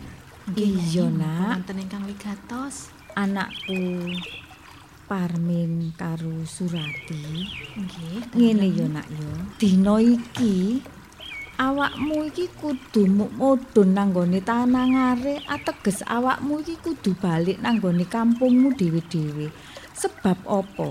[0.52, 1.64] Iya, Nak.
[1.64, 2.92] Wonten ingkang wigatos.
[3.16, 4.12] Anakku
[5.08, 7.48] Parmin karo Surati.
[7.80, 8.36] Nggih.
[8.36, 9.32] Ngene ya nak ya.
[9.56, 10.84] Dina iki
[11.58, 18.04] awakmu iki kudu mu- mudhun nang gone tanangare ateges awakmu iki kudu balik nang gone
[18.08, 19.52] kampungmu dhewe-dhewe.
[19.92, 20.88] Sebab apa?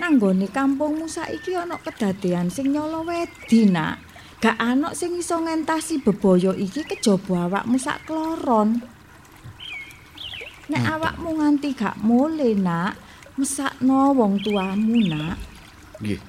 [0.00, 4.02] Nang gone kampungmu saiki ana kedadean sing nyala wedi, Nak.
[4.42, 8.84] Gak ana sing iso ngentasi bebaya iki kejaba awakmu sak kloron.
[10.68, 12.96] Nek awakmu nganti gak mule, Nak,
[13.40, 15.36] mesakno wong tuamu, Nak.
[16.00, 16.20] Nggih.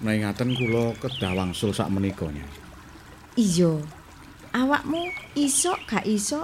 [0.00, 2.59] Nah ngaten kula kedah wangsul sak menika Nyai.
[3.38, 3.78] Iya.
[4.50, 5.06] Awakmu
[5.38, 6.42] iso gak iso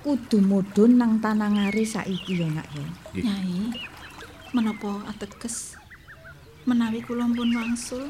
[0.00, 2.86] kudu mudhun nang tanangare saiki ya nak ya.
[3.20, 3.76] Nyai,
[4.56, 5.76] menapa ateges
[6.64, 8.08] menawi kula pun wangsul?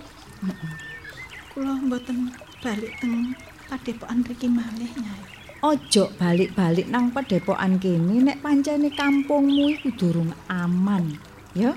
[1.51, 2.31] Kula mboten
[2.63, 3.35] balik teng
[3.67, 5.23] padepokan mriki malih, Nyai.
[5.63, 11.19] Ojo balik-balik nang padepokan kene nek pancene kampungmu iku durung aman,
[11.55, 11.75] ya.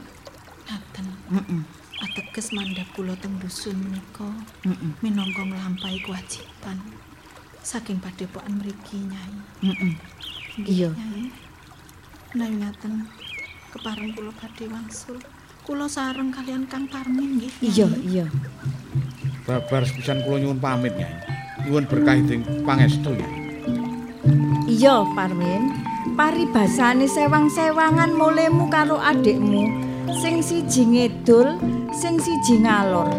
[0.69, 1.05] Ngaten.
[1.33, 1.84] Heeh.
[2.03, 4.27] Ateges mandhap kula teng dusun menika
[4.67, 4.91] Heeh.
[4.99, 6.77] minangka nglampahi kewajiban
[7.65, 9.33] saking padepokan mriki, Nyai.
[9.65, 9.93] Heeh.
[10.61, 10.89] Iya.
[12.31, 12.93] Menawi ngaten
[13.73, 15.17] kepareng kula badhe wangsul.
[15.65, 17.49] Kula sareng kalian Kang Parmin nggih.
[17.65, 18.25] Iya, iya.
[19.49, 21.15] Babar sepisan kula nyuwun pamit Nyai.
[21.65, 23.33] Nyuwun berkah ing pangestu Nyai.
[24.69, 25.73] Iya, Parmin.
[26.13, 29.84] Paribasane sewang-sewangan mulemu karo adikmu.
[30.13, 31.57] Sing siji ngedul,
[31.89, 33.09] sing siji ngalor.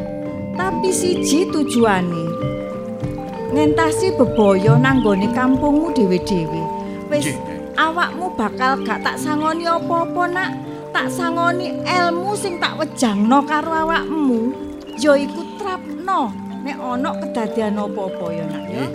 [0.54, 2.24] Tapi siji tujuane.
[3.50, 6.62] Ngentasi bebaya nanggone kampungmu dhewe-dhewe.
[7.10, 7.34] Wis
[7.74, 10.50] awakmu bakal gak tak sangoni apa-apa, Nak.
[10.94, 14.54] Tak sangoni ilmu sing tak wejangno karo awakmu.
[15.02, 16.30] Ya iku trapno
[16.62, 18.86] nek ana kedadian apa-apa ya, Nak ya.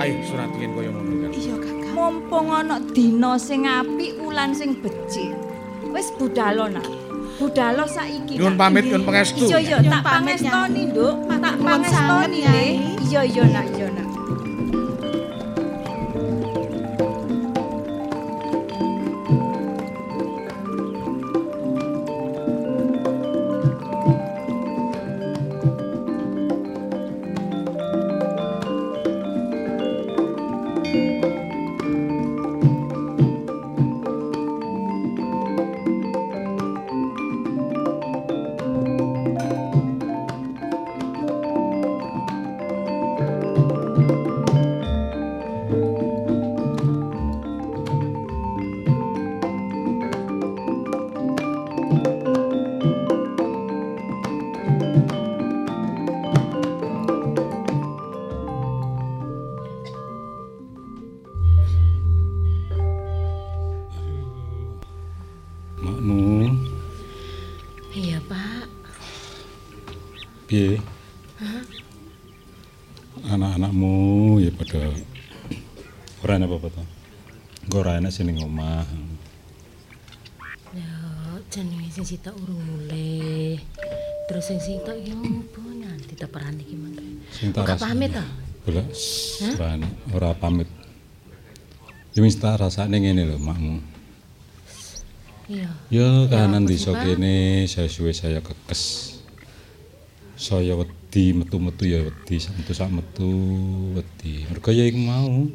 [0.00, 1.28] Ayo surat yen kaya ngono.
[1.30, 1.80] Iya Kakang.
[1.94, 5.49] mumpung ana dina sing apik ulan sing becik
[5.94, 6.86] wis budalo nak.
[7.40, 9.48] Budalo saiki Nyuwun pamit nyuwun pangestu.
[9.48, 11.14] iya iya tak pamit, pangestoni nduk.
[11.40, 12.40] Tak pangestoni
[13.08, 14.09] iya iya nak iya nak
[78.10, 78.82] Sing ning omah.
[80.74, 80.90] Ya,
[81.46, 83.62] jenenge sing sitok urung mulih.
[84.26, 87.06] Terus sing sitok iki opo nanti teperan iki mangke.
[87.30, 88.10] Sing tak pamit?
[88.66, 88.82] Bola
[89.54, 90.66] ora ana, ora pamit.
[92.18, 93.78] Ya wis tak rasane ngene lho, makmu.
[95.46, 95.70] Iya.
[95.86, 99.14] Ya kahanan sih, desa kene saya suwe saya kekes.
[100.34, 103.30] Saya wedi metu-metu ya wedi santu sak metu
[103.94, 104.50] wedi.
[104.50, 105.46] Mergo ya iku mau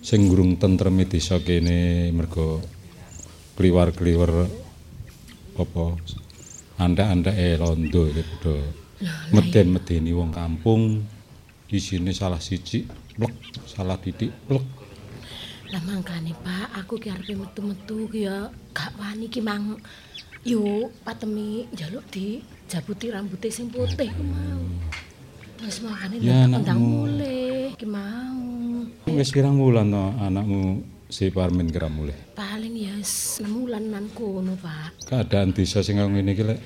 [0.00, 2.60] sing gurung tentreme desa kene mergo
[3.60, 4.32] kliwar-kliwar
[5.60, 5.84] apa
[6.80, 8.56] andak-andake londo iki padha
[9.32, 10.82] meden-medeni wong kampung.
[11.70, 12.82] Isine salah siji
[13.14, 13.30] plek
[13.62, 14.66] salah titik plek.
[15.70, 19.78] Lah mangkane Pak, aku ki arepe metu-metu ki ya gak wani ki mang
[20.42, 23.06] yo patemi njaluk di jabuti
[23.54, 24.66] sing putih ku mau.
[25.60, 25.76] Wis
[26.20, 28.88] Ya, ndak ndang mulih ki mau.
[29.10, 34.56] wis pirang wulan to anakmu si Parmin kira mulih Paling ya wis 6 wulanan kono,
[34.56, 35.04] Pak.
[35.04, 36.60] keadaan desa sing ngene iki lek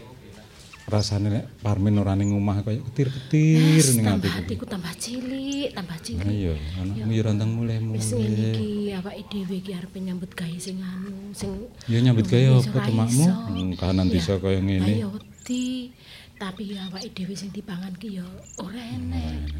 [0.84, 4.44] rasane lek Parmin ora ning omah kaya ketir-ketir Wis ning tambah atiku.
[4.46, 6.28] atiku tambah cilik, tambah Nah cilik.
[6.30, 10.78] iya, anakmu ya rantang mulai Wis ngene iki awake dhewe ki arepe nyambut gawe sing
[10.78, 11.50] anu, sing
[11.90, 13.24] Ya nyambut gawe apa ora to makmu?
[13.26, 13.32] iso.
[13.50, 14.92] Hmm, kahanan desa kaya ngene.
[14.94, 15.90] Ayo wedi,
[16.34, 18.26] tapi ya awake dhewe sing dipangan ki ya
[18.60, 19.50] ora enek.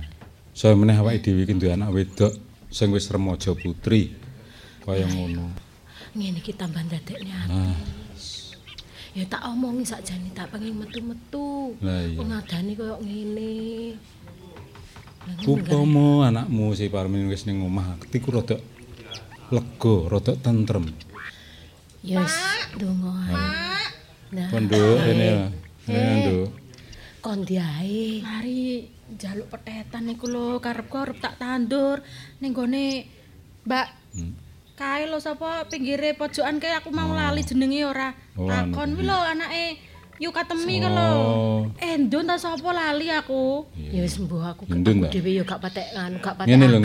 [0.54, 2.34] Saya meneh awake dhewe iki duwe anak wedok
[2.70, 4.14] sing wis remaja putri.
[4.82, 5.48] Kaya ngono.
[6.14, 7.54] Ngene iki tambah ndadekne ati.
[7.54, 7.78] Ah,
[9.14, 11.78] Ya tak omongi sakjane tak pengen metu-metu.
[11.78, 12.18] Lah iya.
[12.18, 13.50] Wong ngadani koyo ngene.
[15.46, 18.58] Upama anakmu si Parmin wis ning omah, ketiku rada
[19.54, 20.90] lega, rada tentrem.
[22.02, 22.36] Ya wis
[22.74, 23.38] ndonga ae.
[24.34, 25.42] Nah, Pondok rene ya.
[25.86, 26.48] Rene nduk.
[27.24, 28.20] Kondi ae.
[28.20, 28.84] Mari
[29.16, 32.04] njaluk petetan niku lho karepku arep tak tandur
[32.40, 32.86] ning gone
[33.64, 34.30] Mbak Hmm.
[34.78, 38.08] kae lho sapa pinggire pojokan kae aku mau lali jenenge ora
[38.38, 38.94] Oh, takon anu.
[38.94, 39.64] kuwi lho anake
[40.22, 41.10] Yu Katemi ku lho.
[41.10, 41.58] Oh.
[41.82, 43.66] Eh ndun ta sapa lali aku.
[43.74, 44.78] Ya wis mbuh aku ta?
[45.10, 46.78] dhewe ya gak patek nganu, gak patek Ngene lho,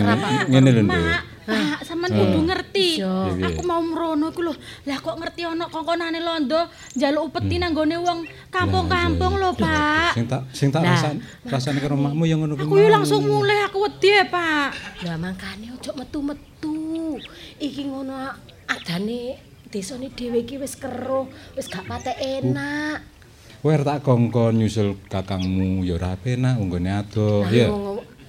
[0.50, 0.82] ngene lho.
[0.90, 3.06] Mak, sampean kudu ngerti.
[3.46, 4.54] Aku mau mrono iku lho.
[4.90, 8.20] Lah kok ngerti ana kongkonane londo njaluk upeti nang gone wong
[8.50, 10.18] kampung-kampung lho, Pak.
[10.18, 10.98] Sing tak sing tak Nah.
[10.98, 12.66] rasane rasane karo makmu ya ngono kuwi.
[12.66, 14.68] Aku langsung mulai aku wedi ya, Pak.
[15.06, 17.22] Lah mangkane ojo metu-metu.
[17.62, 18.34] Iki ngono
[18.66, 19.38] adane
[19.70, 23.19] desane dhewe iki wis keruh, wis gak patek enak.
[23.60, 27.44] Kowe arep tak kongkon nyusul kakangmu ya ora penak unggone ado.
[27.44, 27.68] Lah Ya.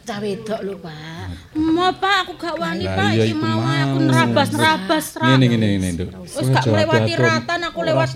[0.03, 1.55] cah wedok lho, Pak.
[1.55, 5.39] Mau Pak, aku gak wani Pak, iki mau aku nerabas-nerabas ra.
[5.39, 6.09] Ngene ngene ngene, Nduk.
[6.35, 8.09] Wis gak melewati ratan aku lewat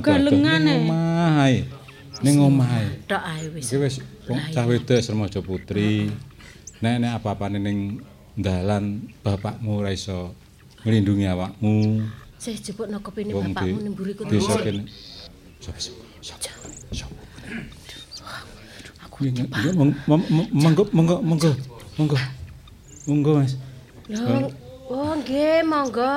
[0.00, 0.80] galengan ning ae.
[0.80, 1.56] omah ae.
[2.24, 2.88] Ning omah ae.
[3.04, 3.68] Tok ae wis.
[3.68, 3.94] Iki wis
[4.56, 6.08] cah wedok remaja putri.
[6.80, 8.00] Nek nek apa-apane ning
[8.32, 10.32] dalan bapakmu ora iso
[10.88, 12.00] nglindungi awakmu.
[12.40, 14.88] Sih jebuk no kepene Wong bapakmu di- nimburi ku desa kene.
[15.60, 15.76] Sop
[19.04, 19.16] Aku
[20.52, 21.46] monggo monggo monggo
[21.96, 22.16] monggo.
[23.06, 23.54] Monggo Mas.
[24.10, 24.50] Lho,
[24.90, 26.12] oh nggih, monggo.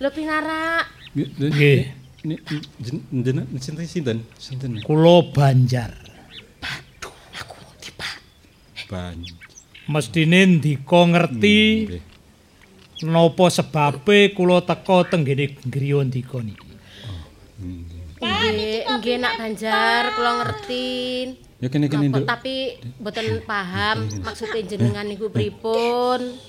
[0.00, 0.86] Lho pinarak.
[1.14, 1.80] Nggih.
[2.20, 2.36] Ini
[2.84, 5.90] jen- jenengan sinten sinten sinten Kula Banjar.
[8.90, 9.14] ban.
[9.86, 11.86] Mestine ndika ngerti
[13.06, 16.68] napa sebabe kula teka tenggene griya ndika niki.
[18.20, 20.88] Nggih, nggih nak Banjar, kula ngerti.
[21.60, 22.24] Ya kene kene Nduk.
[22.24, 26.40] tapi mboten paham maksudnya jenengan niku pripun.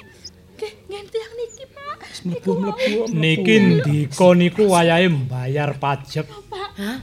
[2.22, 6.28] Mlebu mlebu Niki ndika niku wayahe mbayar pajak.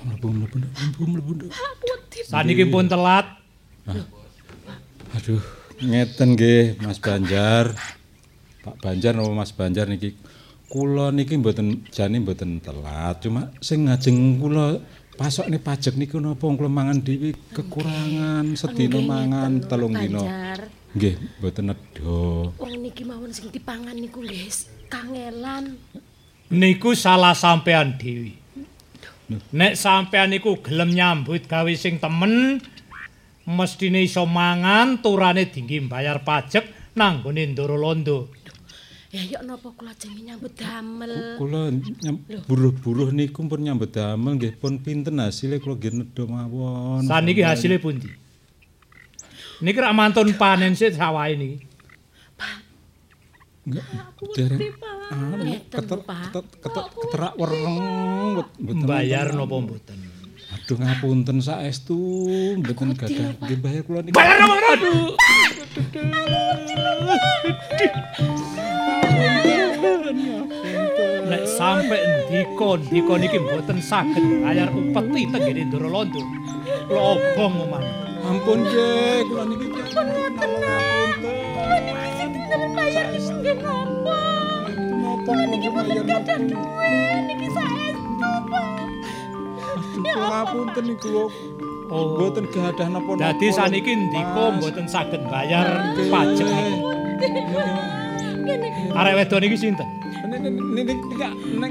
[0.05, 0.57] mlebu mlebu
[1.05, 1.33] mlebu.
[2.25, 3.27] Saniki pun telat.
[5.17, 5.41] Aduh,
[5.81, 7.73] ngeten nggih Mas Banjar.
[8.63, 10.13] Pak Banjar napa Mas Banjar niki
[10.69, 14.77] kula niki mboten jane mboten telat, cuma sing ngajeng kula
[15.17, 20.23] pasokne pajak niku napa kula mangan dhewe kekurangan sedina mangan telung dina.
[20.93, 22.21] Nggih, mboten nedha.
[22.61, 24.49] Wong niki mawon sing dipangan niku nggih
[24.93, 25.77] kangelan.
[26.53, 28.37] Niku salah sampean dhewe.
[29.53, 32.65] Nek sampean niku gelem nyambut gawe sing temen,
[33.45, 38.33] mestine iso mangan turane dinggi mbayar pajak nanggone Ndoro Londo.
[39.09, 41.41] Ya yok napa kula jenenge nyambut damel.
[41.41, 41.73] Kula
[42.45, 47.09] buruh-buruh niku pun nyambut damel nggih pun pinten hasile kula nggih nedha mawon.
[47.09, 48.13] Saniki hasilnya pundi?
[49.65, 51.65] Niki rak mantun panen sik sawahe niki.
[53.69, 53.85] Enggak,
[54.33, 54.61] dereng
[55.09, 56.37] Ngeten, keter Pak.
[56.37, 57.65] keter keter keterak wereng
[58.61, 60.08] mboten Bayar napa mboten?
[60.69, 61.97] Aduh ngapunten saestu
[62.61, 64.13] mboten gadah nggih bayar kula niki.
[64.13, 64.69] Bayar napa?
[64.77, 65.17] Aduh.
[71.25, 71.97] Nek sampe
[72.29, 76.21] ndika ndika niki mboten saged bayar upeti tenggene Ndoro Londo.
[76.85, 77.81] Kula obong omah.
[78.29, 79.73] Ampun nggih kula niki.
[79.73, 80.53] Ngapunten.
[85.01, 86.89] Napa kula bayar gadah Aduh kula
[90.03, 91.27] ngapunten niku kula
[91.89, 92.21] Oh.
[92.21, 93.33] mboten gadah napa-napa.
[93.33, 96.77] Dadi saniki ndika mboten saged bayar pajak niki.
[98.93, 99.89] Arek wedok niki sinten?
[100.29, 100.95] Niki niki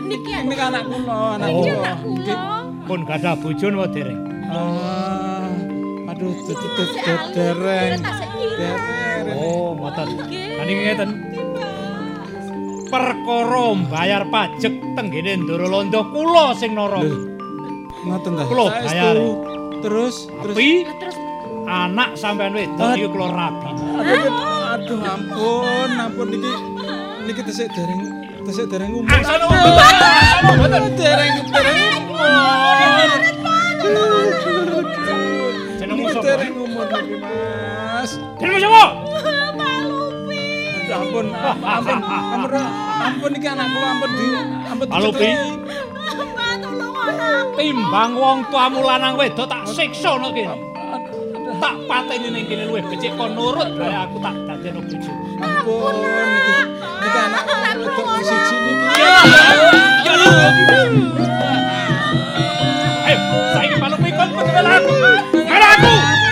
[0.09, 1.61] niki niki anak kula, anak Oh.
[1.61, 1.91] kula.
[2.01, 2.37] Nggih.
[2.89, 4.19] Pun gadah bojo napa dereng?
[4.49, 5.53] Ah,
[6.09, 6.87] aduh, tuh,
[7.37, 8.01] dereng.
[9.37, 10.07] Oh, ngoten.
[10.33, 11.09] Saniki ngeten.
[12.87, 17.03] Perkara bayar pajak tenggene Ndoro Londo kula sing nara.
[18.07, 18.43] Ngoten ta.
[18.47, 19.15] Kula bayar.
[19.83, 20.55] Terus, terus.
[20.55, 20.69] Tapi
[21.67, 23.69] anak sampean wedok iki kula rabi.
[24.77, 26.53] Aduh, ampun, ampun niki
[27.27, 28.01] niki tesik dereng
[28.47, 29.11] tesik dereng umur.
[29.11, 29.49] Aduh,
[30.55, 30.81] mboten.
[30.95, 33.19] dereng dereng umur.
[35.77, 36.23] Jenengmu sapa?
[36.23, 38.11] dereng umur niki, Mas.
[38.39, 38.83] Jenengmu sapa?
[40.77, 42.63] Aduh, ampun, ampun, ampun,
[43.03, 44.27] ampun niki anak kula ampun di
[44.71, 45.27] ampun Pak Lupi.
[45.27, 45.66] dicekel.
[47.57, 50.57] Timbang wong tuamu lanang wedok tak siksa nek kene.
[51.57, 55.11] Tak pateni ning kene luwih becik kon nurut bae aku tak dadekno bojo.
[55.41, 55.95] Ampun,
[57.01, 57.43] niki anak
[57.81, 58.85] wedok siji niki.
[63.07, 63.19] Ayo,
[63.55, 64.95] saiki Pak Lupi kon kudu aku.
[65.47, 66.26] Melu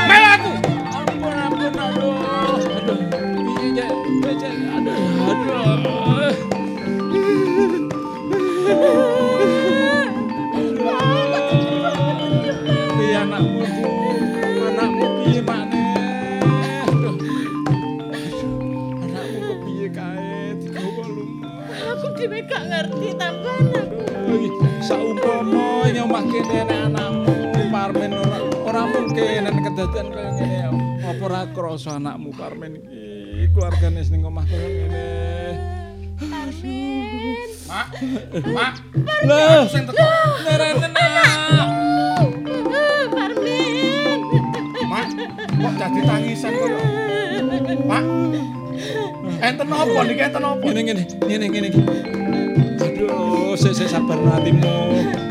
[26.35, 27.33] ing omah kene nek anakmu
[27.75, 30.57] Parmen ora ora mungkin nek kedadian kaya ngene.
[31.03, 35.03] Apa ora krasa anakmu Parmen iki keluargane ning omah kaya ngene.
[37.65, 37.97] Mak,
[38.45, 38.75] Mak,
[39.25, 40.05] Lah, sing teko.
[40.45, 41.67] nerene nak.
[43.11, 44.19] Parmin.
[44.85, 45.09] Mak,
[45.59, 46.79] kok jadi tangisan koyo?
[47.83, 48.05] Mak.
[49.43, 50.63] Enten apa niki enten apa?
[50.63, 51.81] Ngene ngene, ngene ngene iki.
[52.79, 55.24] Aduh, sik sik sabar hatimu.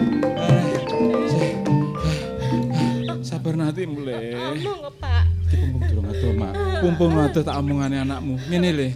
[3.55, 4.34] Sabar hatimu le.
[4.34, 5.24] Ngomong Pak.
[5.46, 6.55] Iki pumpung durung adoh, Mak.
[6.82, 8.34] Pumpung adoh tak omongane anakmu.
[8.50, 8.88] Ngene le.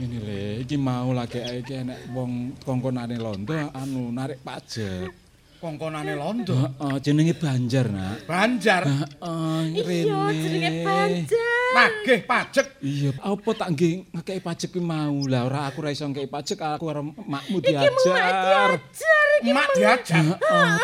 [0.00, 5.12] Ngene le, iki mau lagi iki enek wong kongkonane londo anu narik pajak.
[5.66, 6.54] Kongkonane londo.
[6.54, 8.22] Heeh, jenenge Banjar, Nak.
[8.30, 8.86] Banjar.
[8.86, 11.54] Heeh, Iya, jenenge Banjar.
[11.76, 12.66] Tagih pajak.
[12.78, 15.26] Iya, apa tak nggih ngekeki pajak ki mau.
[15.26, 17.90] Lah ora aku ora iso ngekeki pajak, aku karo makmu diajar.
[17.90, 19.50] Iki mak diajar iki.
[19.50, 20.24] Mak diajar.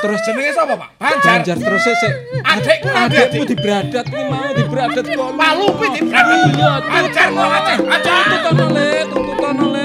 [0.02, 0.90] Terus jenenge sapa, Pak?
[0.98, 1.38] Banjar.
[1.46, 2.12] Banjar terus sik.
[2.42, 5.30] Adikku Adikmu dibradat ki mau dibradat kok.
[5.38, 6.38] Pak Lupi dibradat.
[6.58, 7.76] Iya, Banjar kok aceh.
[7.86, 8.12] Aceh.
[8.12, 9.81] Tuntutan oleh, tuntutan oleh.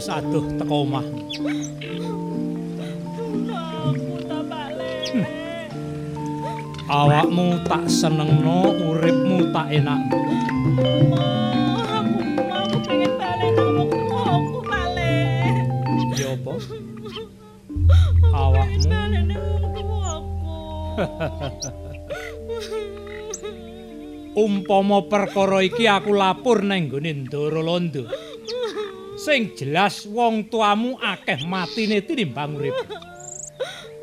[0.00, 1.04] Wis adoh teko omah.
[6.88, 10.00] Awakmu tak senengno, uripmu tak enak.
[16.16, 16.54] Ya apa?
[18.32, 18.88] Awakmu
[24.40, 28.08] Umpama perkara iki aku lapor nang nggone Ndara Londo.
[29.20, 32.72] Sing jelas wong tuamu akeh matine tinimbang urip.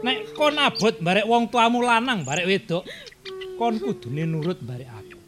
[0.06, 2.86] Nek kon abot barek wong tuamu lanang barek wedok,
[3.58, 5.20] kon kudune nurut barek aku.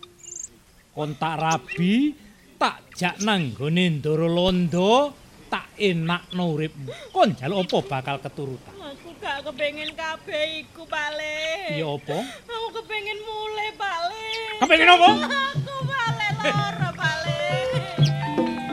[0.93, 2.13] Kon tak rabi,
[2.61, 5.09] tak jak nang nggone Ndara Londo,
[5.49, 6.93] tak enakno uripmu.
[7.09, 8.77] Kon njaluk apa bakal keturutan.
[8.93, 11.73] Aku gak kepengin kabeh iku, Pale.
[11.73, 12.17] Ya apa?
[12.45, 14.25] Aku kepengin mulai, Pale.
[14.61, 15.09] Kepengin apa?
[15.57, 17.41] Aku Pale lara, Pale.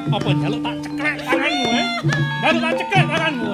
[0.07, 1.87] Apa njaluk tak cekrek tanganmu, eh?
[2.39, 3.53] Baru tak cekrek tanganmu.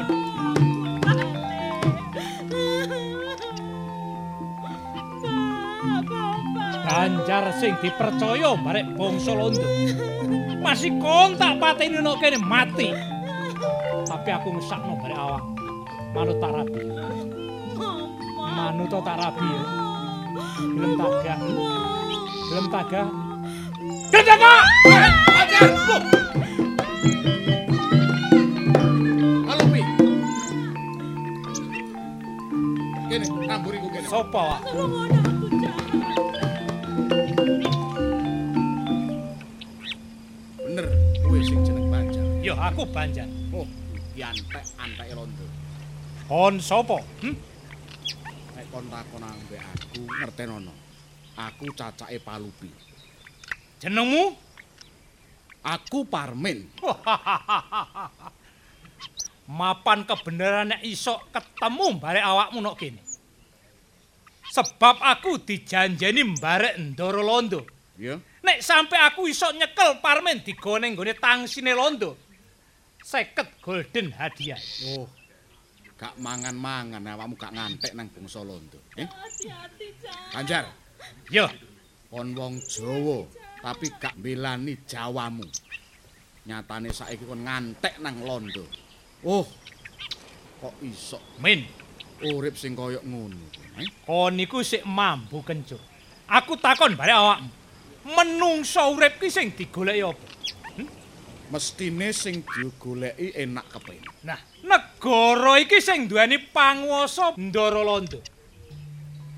[6.82, 9.64] Ganjar sing dipercaya barek bangsa Londo.
[10.61, 12.92] Masih kontak pateni nok kene mati.
[14.05, 15.42] Tapi aku ngesakno barek awak.
[16.12, 16.80] Manut tak rabi.
[18.36, 19.48] Manut tak rabi.
[19.48, 19.64] ya.
[20.61, 21.38] Gelem tagak.
[22.53, 23.32] Gelem
[24.12, 24.64] tagak.
[24.88, 25.70] Gelem tagak.
[25.82, 26.01] Banjar.
[29.47, 29.82] Malupi.
[33.11, 33.62] Kene, am.
[34.12, 34.61] sapa?
[40.61, 40.86] Bener,
[41.24, 42.24] kowe sing jeneng Banjar.
[42.45, 43.28] Ya aku Banjar.
[43.57, 43.64] Oh,
[44.12, 45.47] yantek anteke londo.
[46.28, 47.01] Kon sapa?
[47.24, 47.36] Hm?
[48.53, 50.72] Nek kon takon ambek aku ngertenono.
[51.32, 52.91] Aku cacake Palupi.
[53.83, 54.30] Jenengmu?
[55.66, 56.70] Aku Parmin.
[59.59, 63.03] Mapan kebenaran nek iso ketemu barek awakmu nok kene.
[64.55, 67.66] Sebab aku dijanjeni mbarek Ndoro Londo.
[67.99, 68.22] Ya.
[68.47, 72.14] Nek sampe aku iso nyekel Parmen digone nggone tangsine Londo.
[73.03, 74.62] 50 golden hadiah.
[74.95, 75.11] Oh.
[75.99, 78.74] Gak mangan-mangan awakmu gak ngantek nang bangsa londo.
[78.99, 79.07] Eh?
[79.07, 80.35] Hati-hati, Cak.
[80.35, 80.66] Banjar,
[81.30, 81.47] Yo,
[82.11, 85.46] kon wong Jawa tapi gak belani Jawamu.
[86.42, 88.66] Nyatane saiki kon ngantek nang londo.
[89.22, 89.46] Oh.
[90.58, 91.62] Kok iso Min,
[92.26, 93.38] urip sing kaya ngono?
[93.78, 93.88] Eh?
[94.02, 95.78] kon niku sik mambu kencur.
[96.26, 97.50] Aku takon barek awakmu.
[98.02, 100.26] Menungso urip ki sing digoleki apa?
[101.54, 104.10] Mestine sing digoleki enak kepengin.
[104.26, 108.18] Nah, negara iki sing duweni panguwasa Ndara Londo.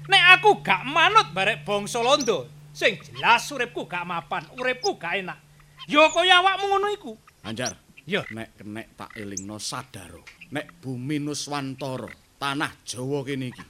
[0.09, 5.39] Nek aku gak manut barek bangsa Londo, sing jelas uripku gak mapan, uripku gak enak.
[5.87, 7.13] Ya kaya awakmu ngono iku.
[7.45, 10.21] Anjar, Ya, nek kenek tak elingno sadaro.
[10.53, 13.65] Nek bumi Nuswantara, tanah Jawa kene iki.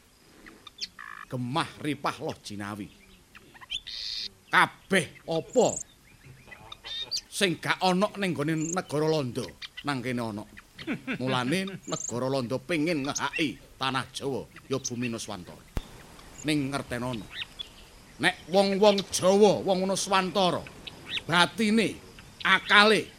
[1.31, 2.91] Gemah ripah loh jinawi.
[4.51, 5.67] Kabeh apa
[7.31, 9.47] sing gak ana ning gone negara Londo
[9.87, 10.43] nang kene ana.
[11.23, 15.63] Mulane negara Londo pengin ngehaki tanah Jawa ya bumi Nuswantara.
[16.43, 17.54] Ning ngertenono.
[18.23, 20.63] Nek wong-wong Jawa, wong Nuswantara
[21.27, 21.99] batine,
[22.47, 23.11] akale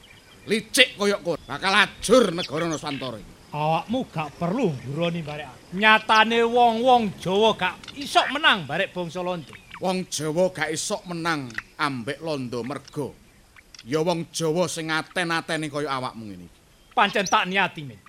[0.47, 3.35] licik kaya kowe bakal ajur negara Nuswantara iki.
[3.55, 5.71] awakmu gak perlu nguroni barek.
[5.75, 9.55] Nyatane wong-wong Jawa gak iso menang barek bangsa Londo.
[9.79, 13.15] Wong Jawa gak isok menang ambek londo mergo.
[13.87, 16.59] Ya wong Jawa sing aten-ateni kaya awakmu ngene iki.
[16.95, 17.99] Pancen tak niati, Min.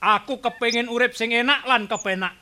[0.00, 2.32] Aku kepengin urip sing enak lan kepenak.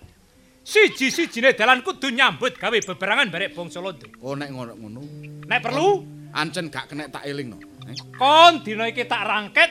[0.65, 4.09] Siji-sijine dalan kudu nyambut gawe beberangan barek bangsa Londo.
[4.09, 5.01] Kok nek ngono-ngono,
[5.45, 6.01] Nek perlu,
[6.33, 7.61] ancen gak kenek tak elingno.
[7.85, 7.93] Eh?
[8.17, 9.71] kon dina iki tak rangket,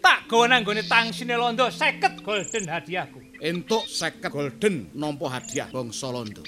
[0.00, 3.20] tak gawa nang gone tangsine Londo 50 golden hadiahku.
[3.44, 6.40] Entuk 50 golden nampa hadiah bangsa londo.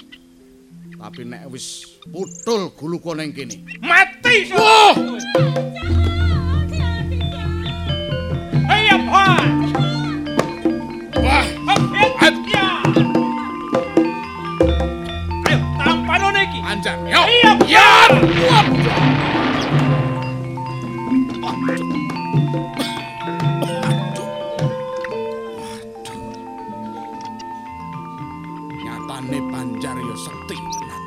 [0.97, 3.61] Tapi nek wis putul guluku ning kene.
[3.85, 4.49] Mati!
[4.57, 4.97] Wah!
[8.65, 9.54] Ayo, Pak!
[16.75, 17.23] Anjar, yo.
[17.31, 17.89] Iya, Ya.
[18.51, 18.67] Wah.
[28.83, 31.03] Nyatane panjar yo sekti tenan.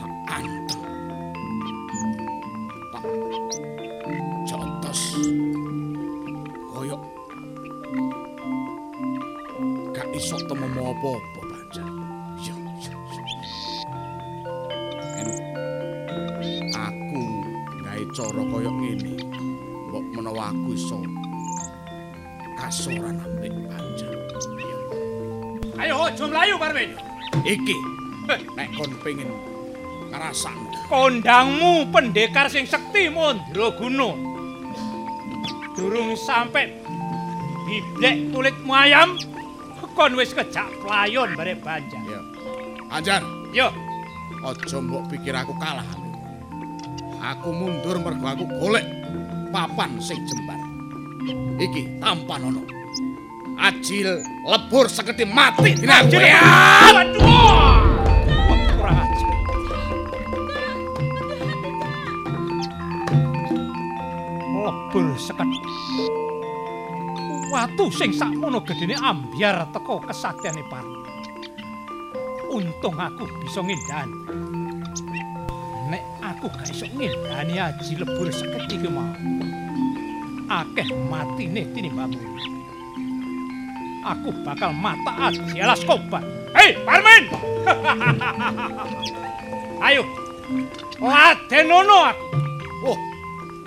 [0.00, 0.84] Tak anteng.
[2.88, 3.04] Tak
[4.48, 5.02] jotos.
[6.72, 7.02] Koyok
[9.92, 10.64] gak iso temu
[10.96, 11.37] apa-apa
[18.18, 19.14] cara kaya ngene.
[19.86, 20.98] Mbok menawa aku iso
[22.58, 24.10] kasoran ambek panjar.
[24.58, 24.78] Iya.
[25.78, 26.90] Ayo, aja mlayu, Parmin.
[27.46, 27.76] Iki
[28.58, 29.30] nek kon pengen
[30.10, 30.66] ngrasakno.
[30.90, 34.10] Kondangmu pendekar sing sekti Mandra Guna.
[35.78, 36.74] Durung sampe
[37.70, 39.14] biblek kulitmu ayam,
[39.94, 42.02] kon wis kejak playon barek banjar.
[42.02, 42.20] Ya.
[42.90, 43.22] Anjar,
[43.54, 43.70] Yo,
[44.42, 46.07] aja mbok pikir aku kalah.
[47.18, 48.86] Aku mundur mergo aku golek
[49.50, 50.58] papan sing jembar.
[51.58, 52.62] Iki tampan ono.
[53.58, 56.30] Ajil lebur seketi mati dina Ajil kowe.
[56.94, 57.26] Waduh!
[58.46, 59.34] Wah, Kurang ajar.
[64.62, 65.48] Lebur seket.
[67.50, 71.00] Watu sing sakmono gedene ambyar teko kesaktiyane Parmi.
[72.48, 74.47] Untung aku bisa ngindani.
[76.38, 79.10] Aku gak iso ngindani aji lebur seket iki mau.
[80.46, 82.22] Akeh matine tinimbangmu.
[84.06, 86.22] Aku bakal mata aji alas kobar.
[86.54, 87.26] Hei, Parmen!
[89.90, 90.06] Ayo,
[91.02, 92.26] ladenono aku.
[92.86, 92.98] Oh,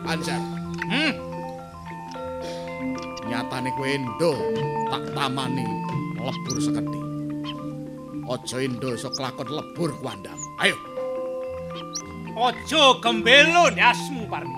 [0.07, 0.39] Anjar,
[0.87, 1.11] Hmm,
[3.27, 4.31] nyatane kowe endo
[4.87, 5.67] tak tamani
[6.23, 6.99] lebur seketi.
[8.31, 10.39] Aja endo iso kelakon lebur kuandam.
[10.55, 10.79] Ayo,
[12.41, 14.57] ojo gembelo ndasmu, Parmi.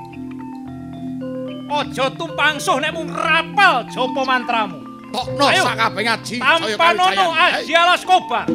[1.68, 4.80] Ojo tumpangsuh nek mung rapal japa mantramu.
[5.14, 5.64] tokno Ayo.
[5.64, 8.46] sakabeh ngaji Tampanono Jaya Asia Laskobar.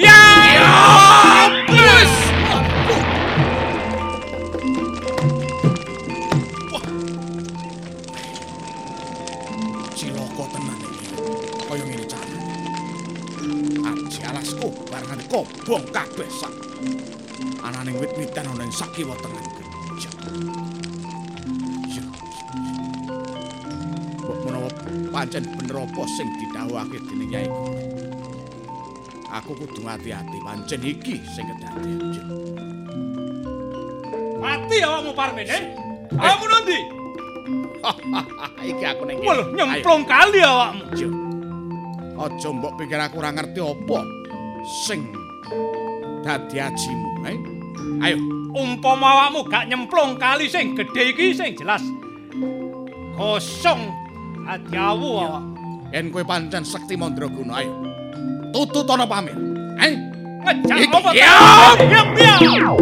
[0.00, 0.20] Ya!
[1.68, 2.12] Wis.
[9.96, 11.06] Cilaka tenan iki.
[11.68, 12.36] Kaya ngene cara.
[13.90, 16.69] Aji alasku barangane kobong kabeh sak.
[17.70, 19.46] Ananing wit-witan ana ing sakiwa tengen.
[21.86, 22.02] Ya.
[24.18, 24.66] Kok menawa
[25.14, 27.78] pancen bener apa sing didhawuhake dening Nyai Guru.
[29.30, 32.26] Aku kudu hati-hati pancen iki sing kedadean.
[34.42, 35.62] Mati awakmu Parmin, eh?
[36.10, 36.78] Kamu nanti?
[38.74, 39.22] iki aku ning.
[39.22, 40.82] Walah, nyemplung kali awakmu.
[42.18, 43.98] Aja mbok pikir aku ora ngerti apa
[44.66, 45.06] sing
[46.26, 47.38] dadi ajimu, eh?
[48.00, 48.16] Ayo,
[48.50, 51.82] Umpama awakmu gak nyemplung kali sing gedhe iki sing jelas.
[53.14, 53.86] Kosong
[54.42, 55.44] ati awu awak.
[55.94, 57.70] yen kowe pancen sekti mandraguna, ayo.
[58.50, 59.34] Tutut ana pamit.
[59.78, 59.94] Eh?
[60.42, 61.10] Ngejak Iki- apa?
[61.14, 61.34] Ya!
[61.78, 62.74] Diam, diam.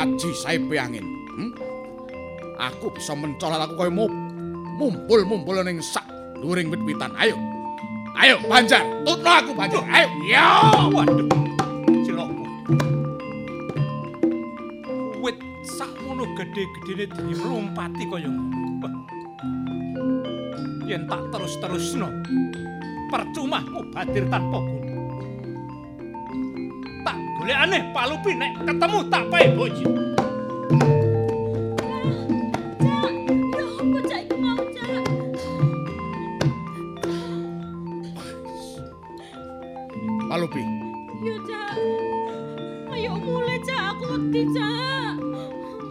[0.00, 1.04] Aji saipe angin.
[1.36, 1.50] Hmm?
[2.56, 4.12] Aku bisa mencolot aku koyo mup.
[4.80, 6.08] Mumpul-mumpul ning sak
[6.40, 7.12] dhuwuring wit-witan.
[7.20, 7.36] Ayo.
[8.20, 8.84] Ayo, Banjar.
[9.08, 9.80] Tutno aku, Banjar.
[9.88, 10.08] Ayo.
[10.28, 10.44] Ya.
[10.92, 11.30] Waduh.
[15.60, 18.32] Sakmono gedhe-gedhene dirumpati kaya.
[20.88, 22.08] Yen tak terus-terusno,
[23.12, 24.94] percuma mubadir tanpa guna.
[27.04, 30.09] Tak golekane palupi nek ketemu tak pae boji.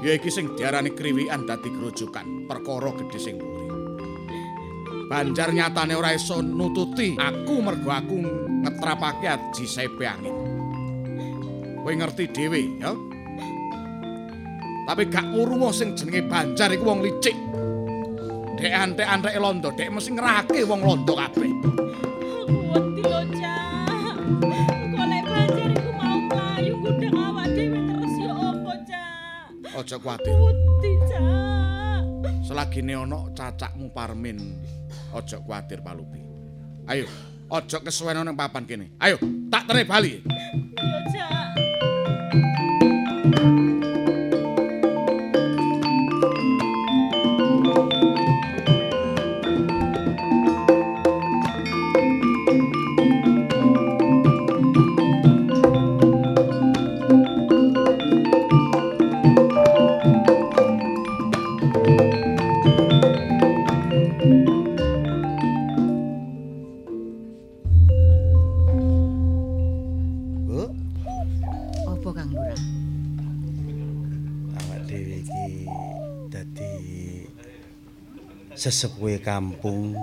[0.09, 3.69] Ya iki sing diarani kriwikan dadi grojokan, perkara gedhe sing mburi.
[5.05, 8.17] Banjar nyatane ora iso nututi aku mergo aku
[8.65, 10.33] ngetrapake aji sepe angin.
[11.85, 12.89] Kowe ngerti dhewe, ya?
[14.89, 17.37] Tapi gak urungo sing jenenge Banjar iku wong licik.
[18.57, 21.53] Dek antek-antek londo, dek mesti ngerake wong londo kabeh.
[29.79, 30.35] Aja kuwatir.
[30.35, 32.03] Wedi cak.
[32.43, 34.59] Selagine ana cacakmu Parmin,
[35.15, 36.19] aja kuwatir Palupi.
[36.83, 37.07] Ayo,
[37.47, 38.91] aja kesuwen nang papan kene.
[38.99, 39.15] Ayo,
[39.47, 40.19] tak tere bali.
[40.75, 41.55] Yo cak.
[78.59, 79.95] Sesepuhe kampung.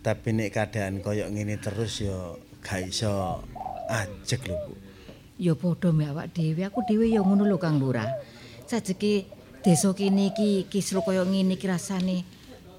[0.00, 2.32] Tapi nek keadaan kaya ngene terus ya
[2.64, 3.44] gak iso
[3.92, 4.72] ajeg lho, Bu.
[5.36, 8.08] Ya padha mbek awak dhewe, aku dhewe ya ngono lho Kang Lurah.
[8.64, 9.28] Sajeke
[9.60, 12.24] desa kene iki kisru kaya ngene iki rasane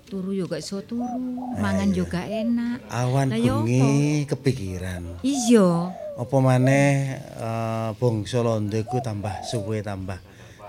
[0.09, 2.81] turu ya gak iso turu, mangan yo gak enak.
[2.89, 5.21] Awan ya bengi kepikiran.
[5.21, 5.93] Iya.
[6.17, 10.17] Apa maneh eh, bangsa Londo iku tambah suwe tambah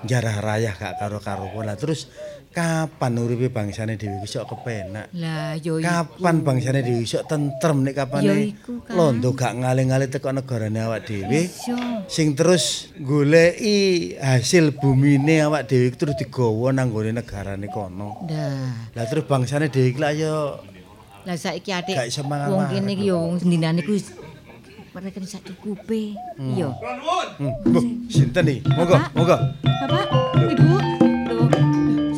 [0.06, 1.66] jarah rayah gak karo-karuan.
[1.66, 2.06] Lah terus
[2.52, 5.10] kapan uripe bangsane dhewe iso kepenak?
[5.14, 8.82] Lah yo Kapan bangsane dhewe iso tentrem nek kapane iku.
[8.94, 11.50] Londo gak ngalih-ngalih teko negarane awak dhewe.
[12.06, 18.22] Sing terus goleki hasil bumine awak dhewe terus digawa nang gone negarane kono.
[18.28, 18.92] Dah.
[18.94, 20.34] Lah terus bangsane dhewe iki lah ya
[21.28, 21.92] Lah saiki atik
[22.48, 23.20] wong kene iki yo
[23.84, 23.94] ku
[25.02, 26.18] mereka sak cukupe.
[26.38, 26.74] Iya.
[27.38, 27.78] Hmm, Bu,
[28.10, 28.58] sinten nih?
[28.74, 29.10] Monggo, Bapak.
[29.14, 29.36] monggo.
[29.62, 30.06] Bapak,
[30.42, 30.74] Ibu,
[31.30, 31.44] lho,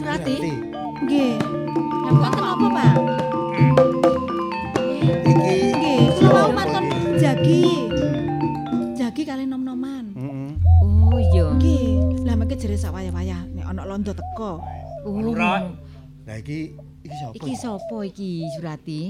[0.00, 0.36] Surati.
[1.04, 1.36] Nggih.
[2.08, 2.94] Lah mboten apa, Pak?
[5.28, 6.84] Iki Nggih, kula mau matur
[7.20, 7.64] jagi.
[8.96, 10.16] Jagi kali nom-noman.
[10.80, 11.52] Oh iya.
[11.52, 14.64] Nggih, lah mengke jere sak wayah-wayah nek ana londo teko.
[15.04, 15.20] Oh.
[15.20, 15.68] Lurah.
[16.24, 16.72] Lah iki
[17.04, 17.34] iki sapa?
[17.36, 19.00] Iki sapa iki Surati?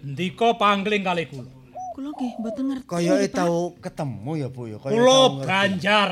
[0.00, 1.59] Ndika pangling kali kula.
[2.00, 2.88] Kula nggih mboten ngerti.
[2.88, 4.80] Kayake tau ketemu ya, Bu ya.
[4.80, 5.48] Kaya Kula tau ngerti.
[5.52, 6.10] Banjar.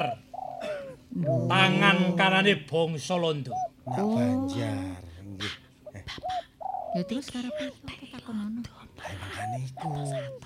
[1.49, 3.57] Tangan kanane bangsa Londo.
[3.89, 5.01] Nak Banjar.
[5.25, 5.55] Nggih.
[6.93, 8.61] Ya terus karepe apa takonono?
[8.69, 9.89] lah makane iku.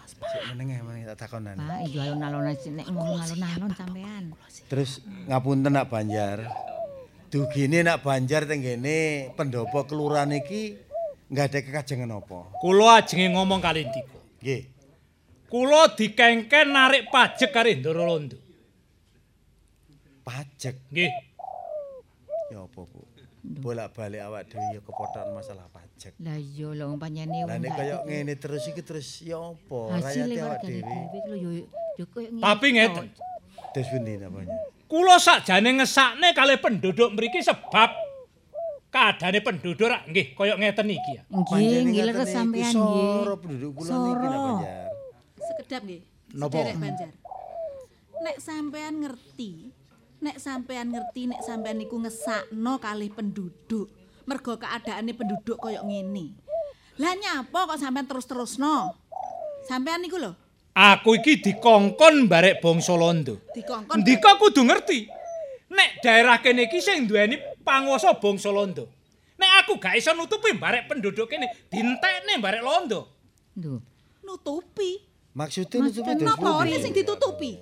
[0.07, 1.59] Sik menenge meneh tak takonan.
[1.59, 4.25] Pak, iya alon-alon nek ngono alon-alon sampean.
[4.71, 6.47] Terus ngapunten nak Banjar.
[7.35, 10.79] dugine nak Banjar teng kene pendopo kelurahan iki
[11.35, 12.47] nggak ada kekajengan apa?
[12.63, 14.19] Kula ajenge ngomong kali ndika.
[14.39, 14.72] Nggih.
[15.53, 18.41] Kula dikengken narik pajak karo Ndoro Londo.
[20.25, 21.13] Pajak Nggih.
[22.49, 23.05] ya apa, Bu?
[23.43, 26.17] Bolak-balik awak dhewe ya kepotokan masalah pajak.
[26.25, 30.01] Lah iya lho pancene Lah nek kaya ngene terus iki terus ya apa?
[30.01, 31.69] hasil Rakyate awak dhewe.
[32.41, 33.07] Tapi ngeten.
[33.77, 34.57] Terus pundi namanya?
[34.89, 37.93] Kula sakjane ngesakne kalih penduduk mriki sebab
[38.89, 41.23] keadaane penduduk rak nggih kaya ngeten iki ya.
[41.29, 43.05] Nggih, nggih leres sampean nggih.
[43.21, 44.92] Soro penduduk kula niki nak
[45.63, 46.03] Sekedap nggih.
[46.35, 46.59] Napa?
[46.59, 47.11] Sederek Banjar.
[48.23, 49.71] Nek sampean ngerti,
[50.19, 53.87] nek sampean ngerti nek sampean niku ngesakno kalih penduduk.
[54.27, 56.35] Mergo keadaane penduduk kaya ngene.
[56.99, 58.99] Lah nyapa kok sampean terus-terusno?
[59.71, 60.35] Sampean niku lho,
[60.73, 63.39] Aku iki dikongkon barek bangsa Londo.
[63.55, 65.07] dikongkon Ndika kudu ngerti.
[65.71, 68.91] Nek daerah kene iki sing duweni panguwasa bangsa Londo.
[69.39, 73.01] Nek aku gak iso nutupi barek penduduk kene, dintekne barek Londo.
[73.61, 73.79] Lho,
[74.27, 75.12] nutupi.
[75.33, 76.73] Maksudnya nutupi terus Napa pundi?
[76.73, 77.53] ora sing ditutupi?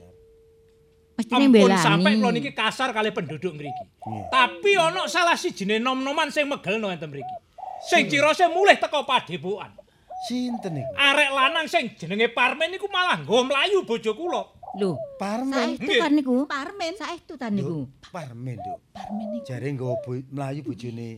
[1.17, 1.85] mestine Ampun mbelani.
[1.85, 3.85] sampe kula niki kasar kali penduduk mriki.
[4.27, 7.35] Tapi ana salah sijine nom-noman sing megelno enten mriki.
[7.83, 9.77] Sing cirose mulih teko padepokan.
[10.21, 10.93] Sinten niku?
[10.97, 14.43] Arek lanang sing jenenge Parmen niku malah nggo mlayu bojo kula.
[14.73, 15.77] Lho, Parmen.
[15.77, 16.37] saestu kan niku?
[16.47, 16.93] Parmen.
[16.95, 17.85] Saestu ta niku?
[18.09, 18.79] Parmen, Duk.
[18.95, 21.09] Parmen niku, Jare nggawa bo- mlayu bojone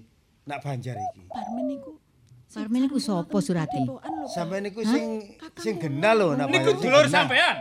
[0.43, 1.29] nak Banjar iki.
[1.29, 1.95] Parmen niku.
[2.53, 3.81] Parmen niku sapa Surati?
[3.81, 4.27] Padepokan lho.
[4.29, 5.05] Sampe niku sing
[5.57, 7.57] sing genah lho nak Niku dulur sampean.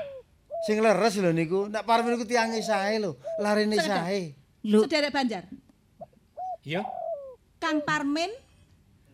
[0.68, 1.72] Sing leres lho niku.
[1.72, 3.16] Nak Parmen niku tiange sae lho.
[3.40, 4.36] Larene sae.
[4.68, 5.48] Lho, Sederek Banjar.
[6.68, 6.84] Iya.
[7.58, 8.30] Kang Parmen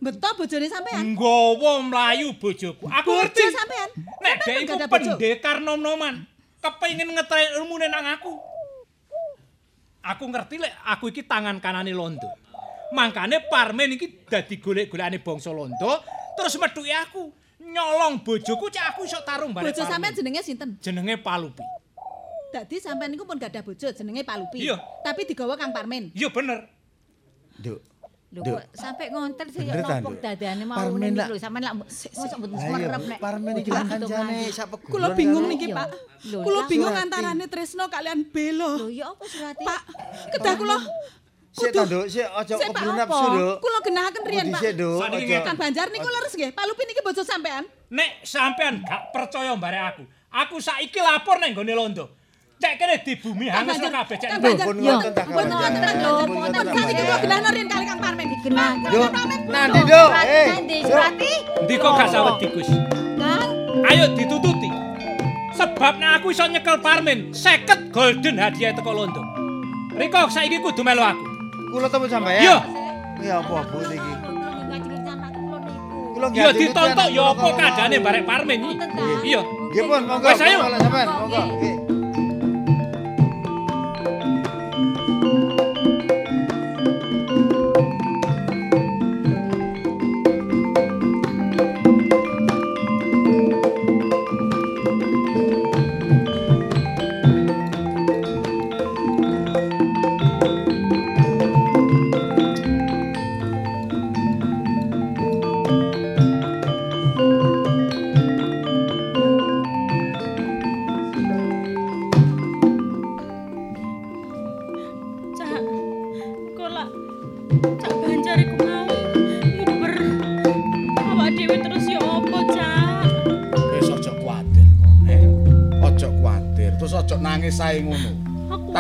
[0.01, 1.13] beto bojone sampean.
[1.13, 2.89] Nggawa mlayu bojoku.
[2.89, 3.37] Aku ngerti.
[3.37, 3.89] Bojo sampean.
[4.17, 6.25] Nek dhek iku pendekar nom-noman,
[6.57, 8.33] kepengin ngetrek ilmune nang aku.
[10.07, 12.46] Aku ngerti lek aku iki tangan kanane Londo.
[12.93, 16.03] Mangkane Parmen iki dadi golek-golekane bangsa Londo,
[16.39, 17.31] terus methuki aku.
[17.57, 19.73] Nyolong bojoku cek aku iso tarung bareng.
[19.73, 20.79] Bojo sampean jenenge sinten?
[20.79, 21.65] jenenge Palupi.
[22.53, 24.63] Dadi sampean niku pun gak ada bojo jenenge Palupi.
[24.63, 24.79] Iya.
[25.03, 26.13] Tapi digawa Kang Parmen.
[26.15, 26.69] Iya bener.
[27.59, 27.83] Duk.
[28.27, 28.59] lho Duk.
[28.59, 30.19] kok sampe ngontel sih nopo Nduk?
[30.19, 33.19] dadane mau Parmen niku lho sampean lak mosok mboten semerep nek.
[33.19, 34.91] Parmen iki kancane sak pegulan.
[34.91, 35.67] Kula bingung niki.
[35.73, 35.87] Pak.
[36.23, 38.85] Kula bingung antarane Tresno kalian Belo.
[38.85, 39.63] Lho ya apa Surati?
[39.65, 39.81] Pak,
[40.35, 40.77] kedah kula
[41.57, 43.55] Sik ta, Duk, sik aja Pak, keburu nafsu, Duk.
[43.57, 44.61] Kula genahaken riyen, Pak.
[44.61, 45.41] sik, ngeten.
[45.41, 46.51] Kang Banjar niku leres nggih.
[46.53, 47.65] Palupi niki bojo sampean.
[47.89, 52.05] Nek sampean gak percaya bareng aku, aku saiki lapor nang gone Londo.
[52.57, 54.29] Cek kene di bumi hangus kabeh cek.
[54.29, 54.65] Kang Banjar.
[54.65, 55.69] pun Yo, ngoten ta, Kang Banjar.
[56.25, 57.19] Pun Kang Sakniki kula Banjar.
[57.21, 58.27] genahno riyen kali Kang Parmen.
[58.37, 58.71] Genah.
[58.85, 59.39] Duk, Parmen.
[59.49, 60.09] nanti, Duk.
[60.13, 61.31] Eh, Nanti Surati.
[61.65, 62.69] Ndika gak sawet Gus.
[63.17, 63.49] Kang,
[63.83, 64.69] Ayo ditututi.
[65.53, 69.21] Sebab nek aku iso nyekel Parmen 50 golden hadiah teko Londo.
[69.93, 71.25] Riko saiki kudu melu aku.
[71.67, 72.41] Kula temu sampean.
[72.43, 72.57] Iya.
[73.23, 74.11] Ya apa Bu niki?
[74.67, 75.99] ngajeng sampean kula niku.
[76.15, 78.73] Kula Iya nggih ditontok ya apa keadaane barek Parmen iki.
[79.27, 79.41] Iya.
[79.43, 80.27] Nggih pun, monggo.
[80.31, 80.59] Wes, ayo.
[80.63, 81.41] Monggo.
[81.59, 81.86] Nggih.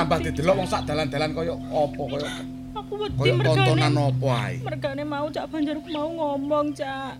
[0.07, 2.29] Tambah didelok wong sak dalan-dalan kaya apa kaya
[2.79, 4.07] Aku wedi tontonan mergane.
[4.07, 4.55] apa ae.
[4.63, 7.19] Mergane mau Cak Banjar mau ngomong, Cak.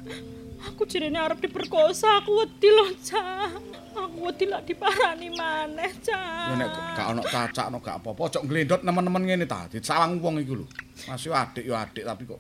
[0.72, 3.60] Aku jirene arep diperkosa, aku wedi loh, Cak.
[3.92, 6.96] Aku wedi lak diparani maneh, Ya nek Cak.
[6.96, 9.68] gak ono cacakno gak apa-apa, aja nglendot nemen-nemen ngene ta.
[9.68, 10.66] Disawang wong iku lho.
[11.12, 12.40] Mas yo adik yo adik tapi kok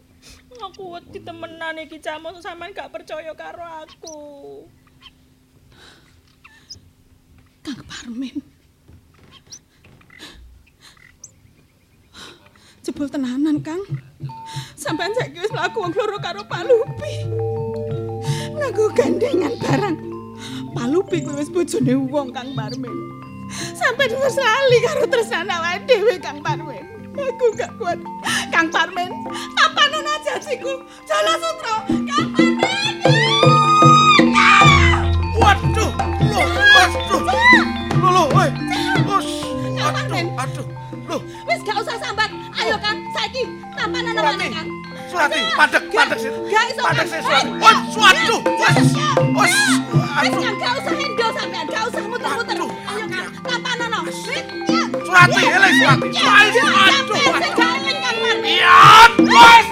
[0.63, 2.23] Aku wedi temenan iki, Cak.
[2.23, 4.15] Mosok sampean gak percaya karo aku.
[7.67, 8.55] Kang Parmen.
[12.87, 13.83] Jebul tenanan, Kang.
[14.79, 17.27] Sampean saiki wis mlaku wong loro karo Pak Lupi.
[18.55, 19.97] Nganggo gandengan barang.
[20.71, 22.95] Pak Lupi kuwi wis bojone wong Kang Parmen.
[23.75, 26.79] Sampai terus lali karo tresnan awake dhewe Kang Parmen.
[27.11, 27.99] Aku gak kuat.
[28.55, 29.11] Kang Parmen,
[29.59, 30.79] kapan ana janjiku?
[31.03, 32.55] Jala Sutra, Kang Parmen.
[35.43, 35.91] Waduh,
[36.23, 36.39] lho,
[36.71, 37.21] waduh.
[37.99, 38.49] Lho, lho, woi.
[39.75, 40.67] Aduh, aduh.
[41.07, 41.23] Lho,
[42.67, 42.83] Wis gak usah sambat.
[42.83, 43.43] Ayo Kang, saiki
[45.07, 46.31] Surati, padek, padek sih.
[46.51, 46.81] Gak iso.
[46.83, 47.07] Padek Kang.
[47.07, 47.47] sih, Surati.
[47.47, 48.87] Eh, Wah, waduh, wes, wes.
[49.39, 49.55] Wis
[50.17, 50.41] Aduh.
[50.43, 52.57] Kang, gak usah hendo sampean, gak usah muter-muter.
[52.59, 53.99] Ayo Kang, kapanono?
[54.03, 54.41] Wis, ya.
[55.07, 55.55] Surati, Ya.
[55.55, 56.07] eleh, Surati.
[56.11, 58.51] Ya, Surati, ya, aduh, sampean sing gak eling Kang Parmin.
[58.51, 58.75] Iya,
[59.23, 59.67] wes.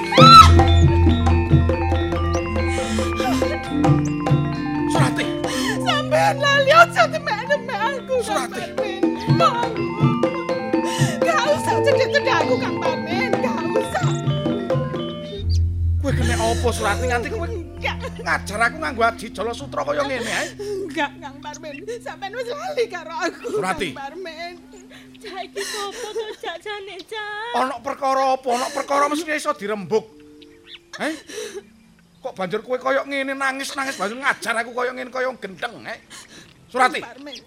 [4.88, 5.26] Surati,
[5.84, 8.14] Sampean lali aja temek-temek aku.
[8.16, 8.62] Kang Surati.
[8.72, 9.02] Parmin.
[9.36, 9.68] Mau.
[11.20, 12.76] Gak usah cedek-cedek aku Kang
[16.46, 17.48] apa Surati nganti kowe
[18.22, 20.48] ngajar aku nganggo aji jala sutra kaya ngene ae.
[20.62, 21.74] Enggak, Kang Parmin.
[22.02, 23.90] Sampean wis lali karo aku, Surati.
[23.94, 24.54] Kang Parmin.
[25.22, 26.96] Cak iki sopo to cak jane?
[27.58, 28.50] Ana perkara apa?
[28.54, 30.06] Ana perkara mesti iso dirembuk.
[31.02, 31.14] Heh?
[32.22, 36.00] Kok banjur kowe kaya ngene nangis-nangis banjur ngajar aku kaya ngene kaya gendeng, heh?
[36.70, 37.38] Surati, Kang Parmin.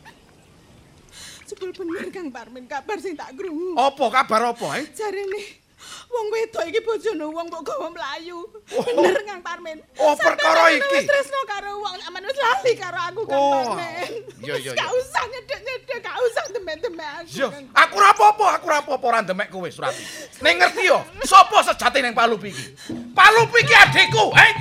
[1.47, 3.79] Sebel bener Kang Parmin kabar sing tak krungu.
[3.79, 4.87] apa kabar apa, heh?
[4.91, 5.68] Jarene
[6.09, 8.39] wong wedok iki bojone wong mbok gawa mlayu.
[8.69, 9.79] Bener Kang Parmin.
[9.99, 10.99] Oh, perkara iki?
[10.99, 13.53] Wis tresno karo wong aman wis lali karo aku Kang Oh.
[13.75, 14.13] Parmin.
[14.43, 14.99] Iya, iya, Gak iya.
[14.99, 17.31] usah nyedek-nyedek, gak usah demek-demek aku.
[17.35, 20.03] Yo, aku ora apa-apa, aku ora apa-apa ora ndemek kowe, Surati.
[20.41, 22.67] Ning ngerti yo, sapa sejati ning Palupi iki?
[23.15, 24.53] Palupi iki adikku, heh?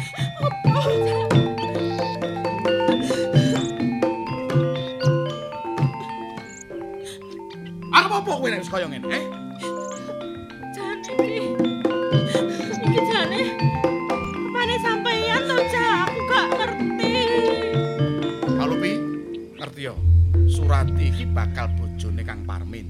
[7.93, 9.23] Arep apa kowe nek wis kaya ngene, eh?
[20.77, 22.85] Surati iki bakal bojone Kang Parmin.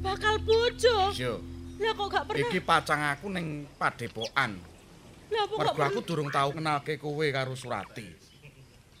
[0.00, 1.12] Bakal bojo.
[1.12, 1.36] Yo,
[1.76, 2.48] Lah kok gak pernah.
[2.48, 4.56] iki pacang aku ning padepokan.
[5.28, 8.08] Lah apa gak Mergo aku durung tau kenalke kowe karo Surati.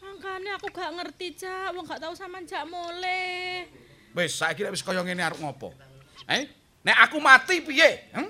[0.04, 1.72] Makane aku gak ngerti cak.
[1.72, 3.64] Wong gak tau sampean jak mulai.
[4.12, 5.72] Wis saiki nek wis kaya ngene arep ngopo?
[6.28, 6.44] Eh?
[6.84, 8.04] Nek aku mati piye?
[8.12, 8.28] Hm?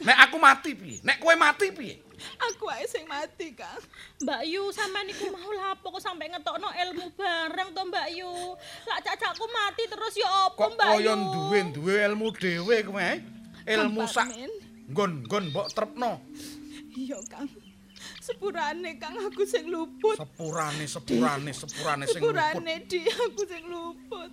[0.00, 1.04] Nek aku mati piye?
[1.04, 2.07] Nek kowe mati piye?
[2.50, 3.78] Aku ae sing mati, Kang.
[4.22, 8.32] Mbak Yu sampean iku mau lapo kok sampe ngetokno ilmu bareng to Mbak Yu.
[8.90, 10.94] Lah cacakku mati terus ya apa Kok Mbak Yu?
[10.98, 13.18] kaya duwe-duwe ilmu dhewe kowe, eh?
[13.68, 14.28] Ilmu sak
[14.88, 16.24] nggon-nggon mbok trepno.
[16.96, 17.46] Iya, Kang.
[18.18, 20.16] Sepurane Kang aku sing luput.
[20.16, 22.34] Sepurane, sepurane, sepurane sing luput.
[22.34, 24.30] Sepurane di aku sing luput.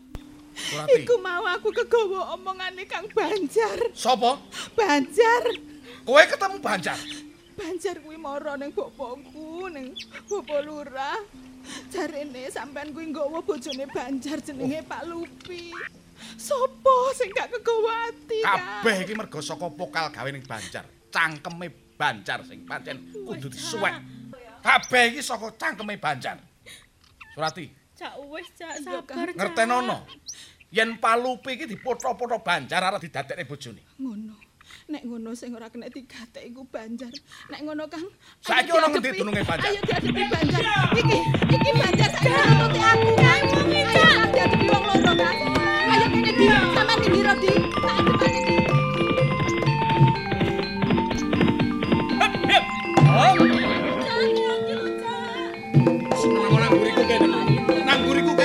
[0.56, 1.03] Surati.
[1.03, 3.91] Iku mau aku kegawa omongane Kang Banjar.
[3.91, 4.40] Sopo?
[4.72, 5.44] Banjar.
[6.07, 6.99] Kowe ketemu Banjar.
[7.56, 9.95] Banjar kuwi mara ning bapakku ning
[10.27, 11.19] bapak lurah.
[11.90, 15.72] Jarene sampean kuwi nggawa bojone Banjar jenenge Pak Lupi.
[16.38, 18.60] Sopo sing gak kegawa ati, Kang?
[18.60, 20.86] Kabeh iki mergo saka pokal gawe ning Banjar.
[21.10, 23.95] Cangkeme Banjar sing pancen kudu disuwek.
[24.61, 26.38] Kabeh iki saka cangkeme Banjar.
[27.36, 29.36] Surati, Cak wis cak sabar cak.
[29.36, 30.03] ngertenono.
[30.72, 33.82] Yen Palupi iki dipoto-poto Banjar arep didadekne bojone.
[33.99, 34.44] Ngono.
[34.86, 37.10] Nek ngono sing ora kena digatek iku Banjar.
[37.49, 38.06] Nek ngono Kang.
[38.38, 39.74] Saiki ayo ono ngendi dununge Banjar?
[39.74, 40.64] Ayo diadepi Banjar.
[40.94, 41.18] Iki,
[41.57, 43.41] iki Banjar saiki nututi aku Kang.
[43.49, 45.38] Ayo Kang, diadepi wong loro Kang.
[45.90, 46.45] Ayo kene di,
[46.78, 47.52] sampean di ndiro di.
[47.82, 47.98] Tak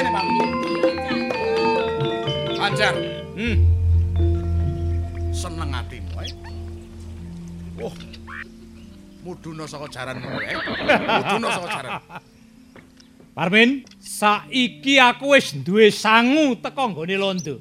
[0.09, 0.27] Pak.
[2.57, 2.95] Banjar.
[3.37, 3.57] Hmm.
[5.37, 5.70] Seneng
[9.31, 10.59] Muduna saka jaranmu, eh.
[11.07, 11.93] Muduna saka jaran.
[13.31, 17.55] Parmin, saiki aku wis duwe sangu teko nggone londo.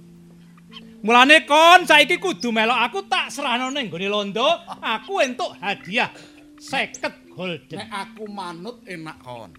[1.05, 4.49] Mulane kon saiki kudu melok aku tak serahno ning nggone londo,
[4.81, 6.09] aku entuk hadiah
[6.57, 7.77] 50 golden.
[7.77, 9.53] Nek aku manut enak kon.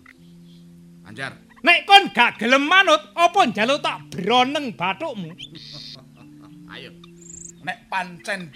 [1.06, 5.30] Anjar, Nek kon gak gelem manut, apa njaluk tak broneng bathukmu?
[6.74, 6.90] ayo.
[7.62, 8.50] Nek pancen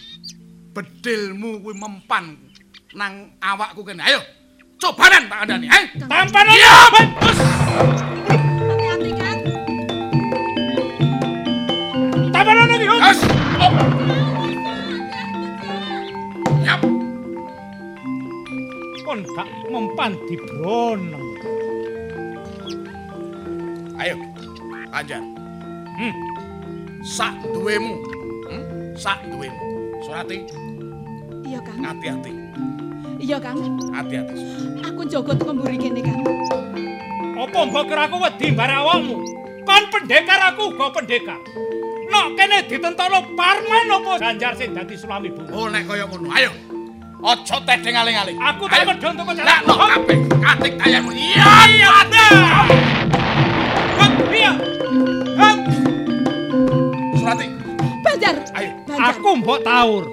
[0.74, 2.44] bedilmu kuwi mempan
[2.95, 4.03] nang awakku kene.
[4.07, 4.23] Ayo.
[4.79, 5.85] Cobanan tak andani, eh.
[5.99, 6.47] Tampan.
[6.47, 7.03] Hati-hati
[9.15, 9.39] Kang.
[12.35, 12.87] Tampan iki.
[12.87, 12.99] Om.
[13.03, 13.21] Yes.
[13.59, 13.71] Oh.
[16.66, 16.81] Yap.
[19.05, 21.27] Kon gak mempan dibroneng.
[23.99, 24.15] Ayo.
[24.95, 25.23] Anjar.
[25.99, 26.15] Hmm.
[27.03, 27.95] Sak duwemu.
[28.51, 28.62] Hmm?
[28.95, 29.59] Sak duwemu.
[30.03, 30.39] Surati,
[31.47, 31.81] Iya Kang.
[31.81, 32.44] hati-hati.
[33.20, 33.59] Iya Kang.
[33.93, 34.35] Hati-hati.
[34.85, 36.20] Aku njogo teko mburi kene Kang.
[37.35, 39.16] Apa mbok kira aku wedi mbarek awakmu?
[39.65, 41.39] Kon pendekar aku uga pendekar.
[42.11, 45.43] Nok kene ditentokno Parman apa Ganjar sing dadi sulami bu.
[45.51, 46.28] Oh, nek kaya ngono.
[46.31, 46.51] Ayo.
[47.24, 48.36] Aja tedeng aling-aling.
[48.36, 48.93] Aku tak Ayo.
[48.93, 49.89] medhon toko Lah, no jalan.
[49.97, 50.19] kabeh.
[50.45, 51.11] Katik kayamu.
[51.16, 51.91] Iya, iya.
[57.16, 57.47] Surati,
[58.05, 58.35] Banjar.
[58.61, 58.70] ayo.
[59.09, 60.05] Aku mbok taur.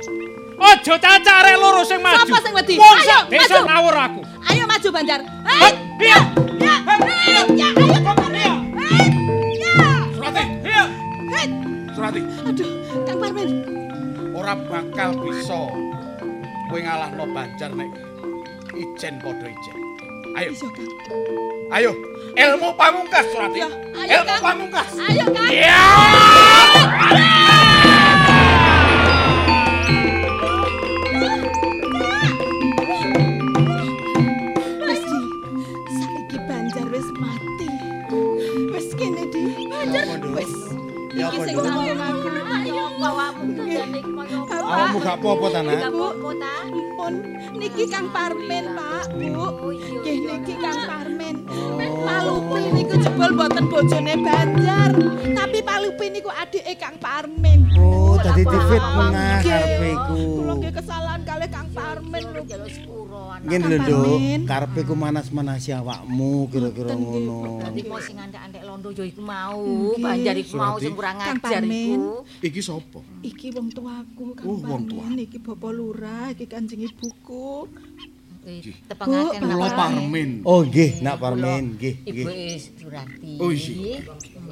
[0.62, 2.22] Aja cacak arek loro sing maju.
[2.22, 2.76] Sapa sing wedi?
[2.78, 3.58] Ayo, maju.
[3.66, 4.22] ngawur aku.
[4.46, 5.20] Ayo maju Banjar.
[5.42, 6.20] Hei, ya,
[6.58, 8.54] hei, ya, ayo Parmin.
[8.78, 9.06] Hei,
[9.58, 9.76] ya.
[10.14, 10.84] Surati, Iya.
[11.34, 11.46] Hei,
[11.98, 12.70] Surati, aduh,
[13.06, 13.50] Kang Parmin.
[14.32, 15.60] ora bakal bisa
[16.72, 17.90] kowe ngalahno Banjar nek
[18.74, 19.78] ijen padha ijen.
[20.32, 20.50] Ayo,
[21.74, 21.92] ayo,
[22.38, 23.60] ilmu pamungkas Surati.
[23.60, 23.70] Ya,
[24.22, 24.90] ilmu pamungkas.
[25.10, 25.50] Ayo Kang.
[25.52, 25.82] Ya.
[44.72, 45.80] Koyo Awakmu apa-apa ta, Nak?
[45.80, 46.56] Gak apa-apa ta?
[46.98, 47.14] Pun
[47.58, 49.28] niki Kang Parmin, Pak, Bu.
[49.36, 49.52] Oh.
[49.72, 51.36] Nggih niki Kang Parmin.
[52.02, 54.92] Palupi niku jebol mboten bojone Banjar,
[55.36, 57.68] tapi Palupi niku adike Kang Parmin.
[57.78, 60.16] Oh, dadi karepe iku.
[60.40, 62.42] Kula nggih kesalahan kalih Kang Parmin lho.
[63.42, 64.46] Ngene lho, Nduk.
[64.46, 67.26] Karepe ku manas-manasi awakmu kira-kira nggih.
[67.26, 67.38] ngono.
[67.58, 70.04] Berarti mau sing andek-andek londo ya iku mau, Nggih.
[70.04, 72.22] Banjar iku mau sing kurang ajar iku.
[72.40, 73.00] Iki sapa?
[73.22, 77.66] Iki wong tuaku Kang Oh, wong Parmin, iki Bapak Lurah, iki Kanjeng Ibuku.
[78.42, 78.50] Bu,
[78.90, 79.78] Tepangaken Kula Pak.
[79.78, 80.30] Parmin.
[80.42, 82.58] Oh, nggih, Nak Parmin, nggih, Ibu nggih.
[82.74, 83.34] Surati.
[83.38, 83.54] Oh.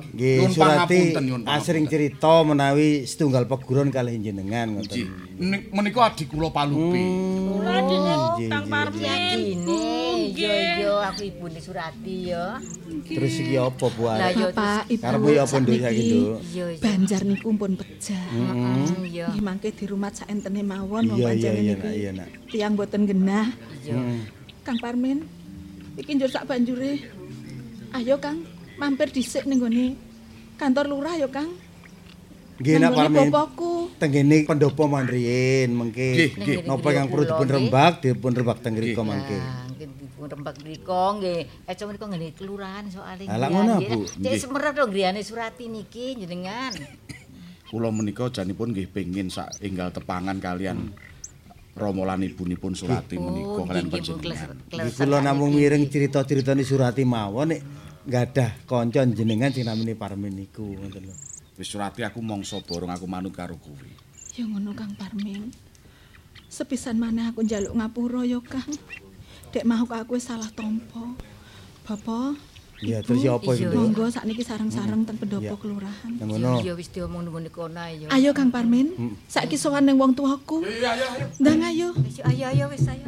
[0.09, 0.99] Nggih, Surati
[1.47, 5.09] asring cerita menawi setunggal peguron kalih jenengan ngoten.
[5.41, 7.01] nik- menika adik kula Palupi.
[7.59, 8.65] Nggih, Kang.
[8.69, 9.59] Parmin.
[10.39, 12.57] Yo yo aku ibune Surati ya.
[13.05, 14.07] Terus iki apa, Bu?
[14.07, 16.37] Lah yo Bapak, Ibu, Karepmu ya apa, Nduk, saiki, sakniki Nduk?
[16.79, 18.25] Banjar niku pun pejah.
[18.29, 19.27] Heeh, iya.
[19.29, 21.75] Nggih mangke di rumah saentene mawon wong niki.
[21.75, 22.27] Nak, iya, Nak.
[22.51, 23.47] Tiang boten genah.
[23.83, 23.95] Iya.
[24.63, 25.25] Kang Parmin,
[25.97, 26.99] iki njur sak banjure.
[27.95, 28.45] Ayo Kang,
[28.77, 29.97] mampir dhisik ning gone
[30.59, 31.49] kantor lurah ya Kang.
[32.59, 33.27] Nggih, Nak Parmin.
[33.31, 33.78] bapakku.
[33.99, 36.15] Tenggene pendopo mandriyin mengke.
[36.15, 36.57] Nggih, nggih.
[36.63, 39.35] Napa yang perlu dipun rembak, dipun rembak teng mriku mengke.
[39.35, 41.67] Nah, nggih dipun rembak mriko nggih.
[41.67, 43.27] Eco mriko ngene kelurahan soalé.
[43.27, 44.07] Lah, lah ngono, Bu.
[44.07, 46.71] Cek semerep lho griyane Surati niki jenengan.
[47.67, 50.89] Kula menika janipun nggih pengin sak enggal tepangan kalian
[51.75, 54.55] Rama lan ibunipun Surati menika kalian panjenengan.
[54.95, 57.61] Kula namung miring cerita-ceritane Surati mawon nek
[58.07, 61.15] gadah kanca jenengan sing namine Parmin niku ngoten lho.
[61.59, 63.89] Wis Surati aku mongso borong aku manut karo kowe.
[64.39, 65.51] Ya ngono Kang Parmin.
[66.47, 68.71] Sepisan maneh aku njaluk ngapura ya Kang.
[69.51, 71.03] Dek mau aku salah tampa.
[71.83, 72.37] Bapak,
[72.79, 73.59] Ya terus ya apa Iya.
[73.59, 73.75] iki, Nduk?
[73.75, 75.59] monggo sakniki sareng-sareng ten pendopo Iya.
[75.59, 76.11] kelurahan.
[76.15, 76.63] Nang ngono.
[76.63, 78.07] Ya wis diomong nang kono ae ya.
[78.07, 78.95] Ayo Kang Parmin,
[79.27, 80.63] saiki sowan ning wong tuaku.
[80.63, 81.25] Iya, iya, ayo.
[81.43, 81.87] Ndang ayo.
[81.99, 83.03] Wis ayo ayo wis ayo.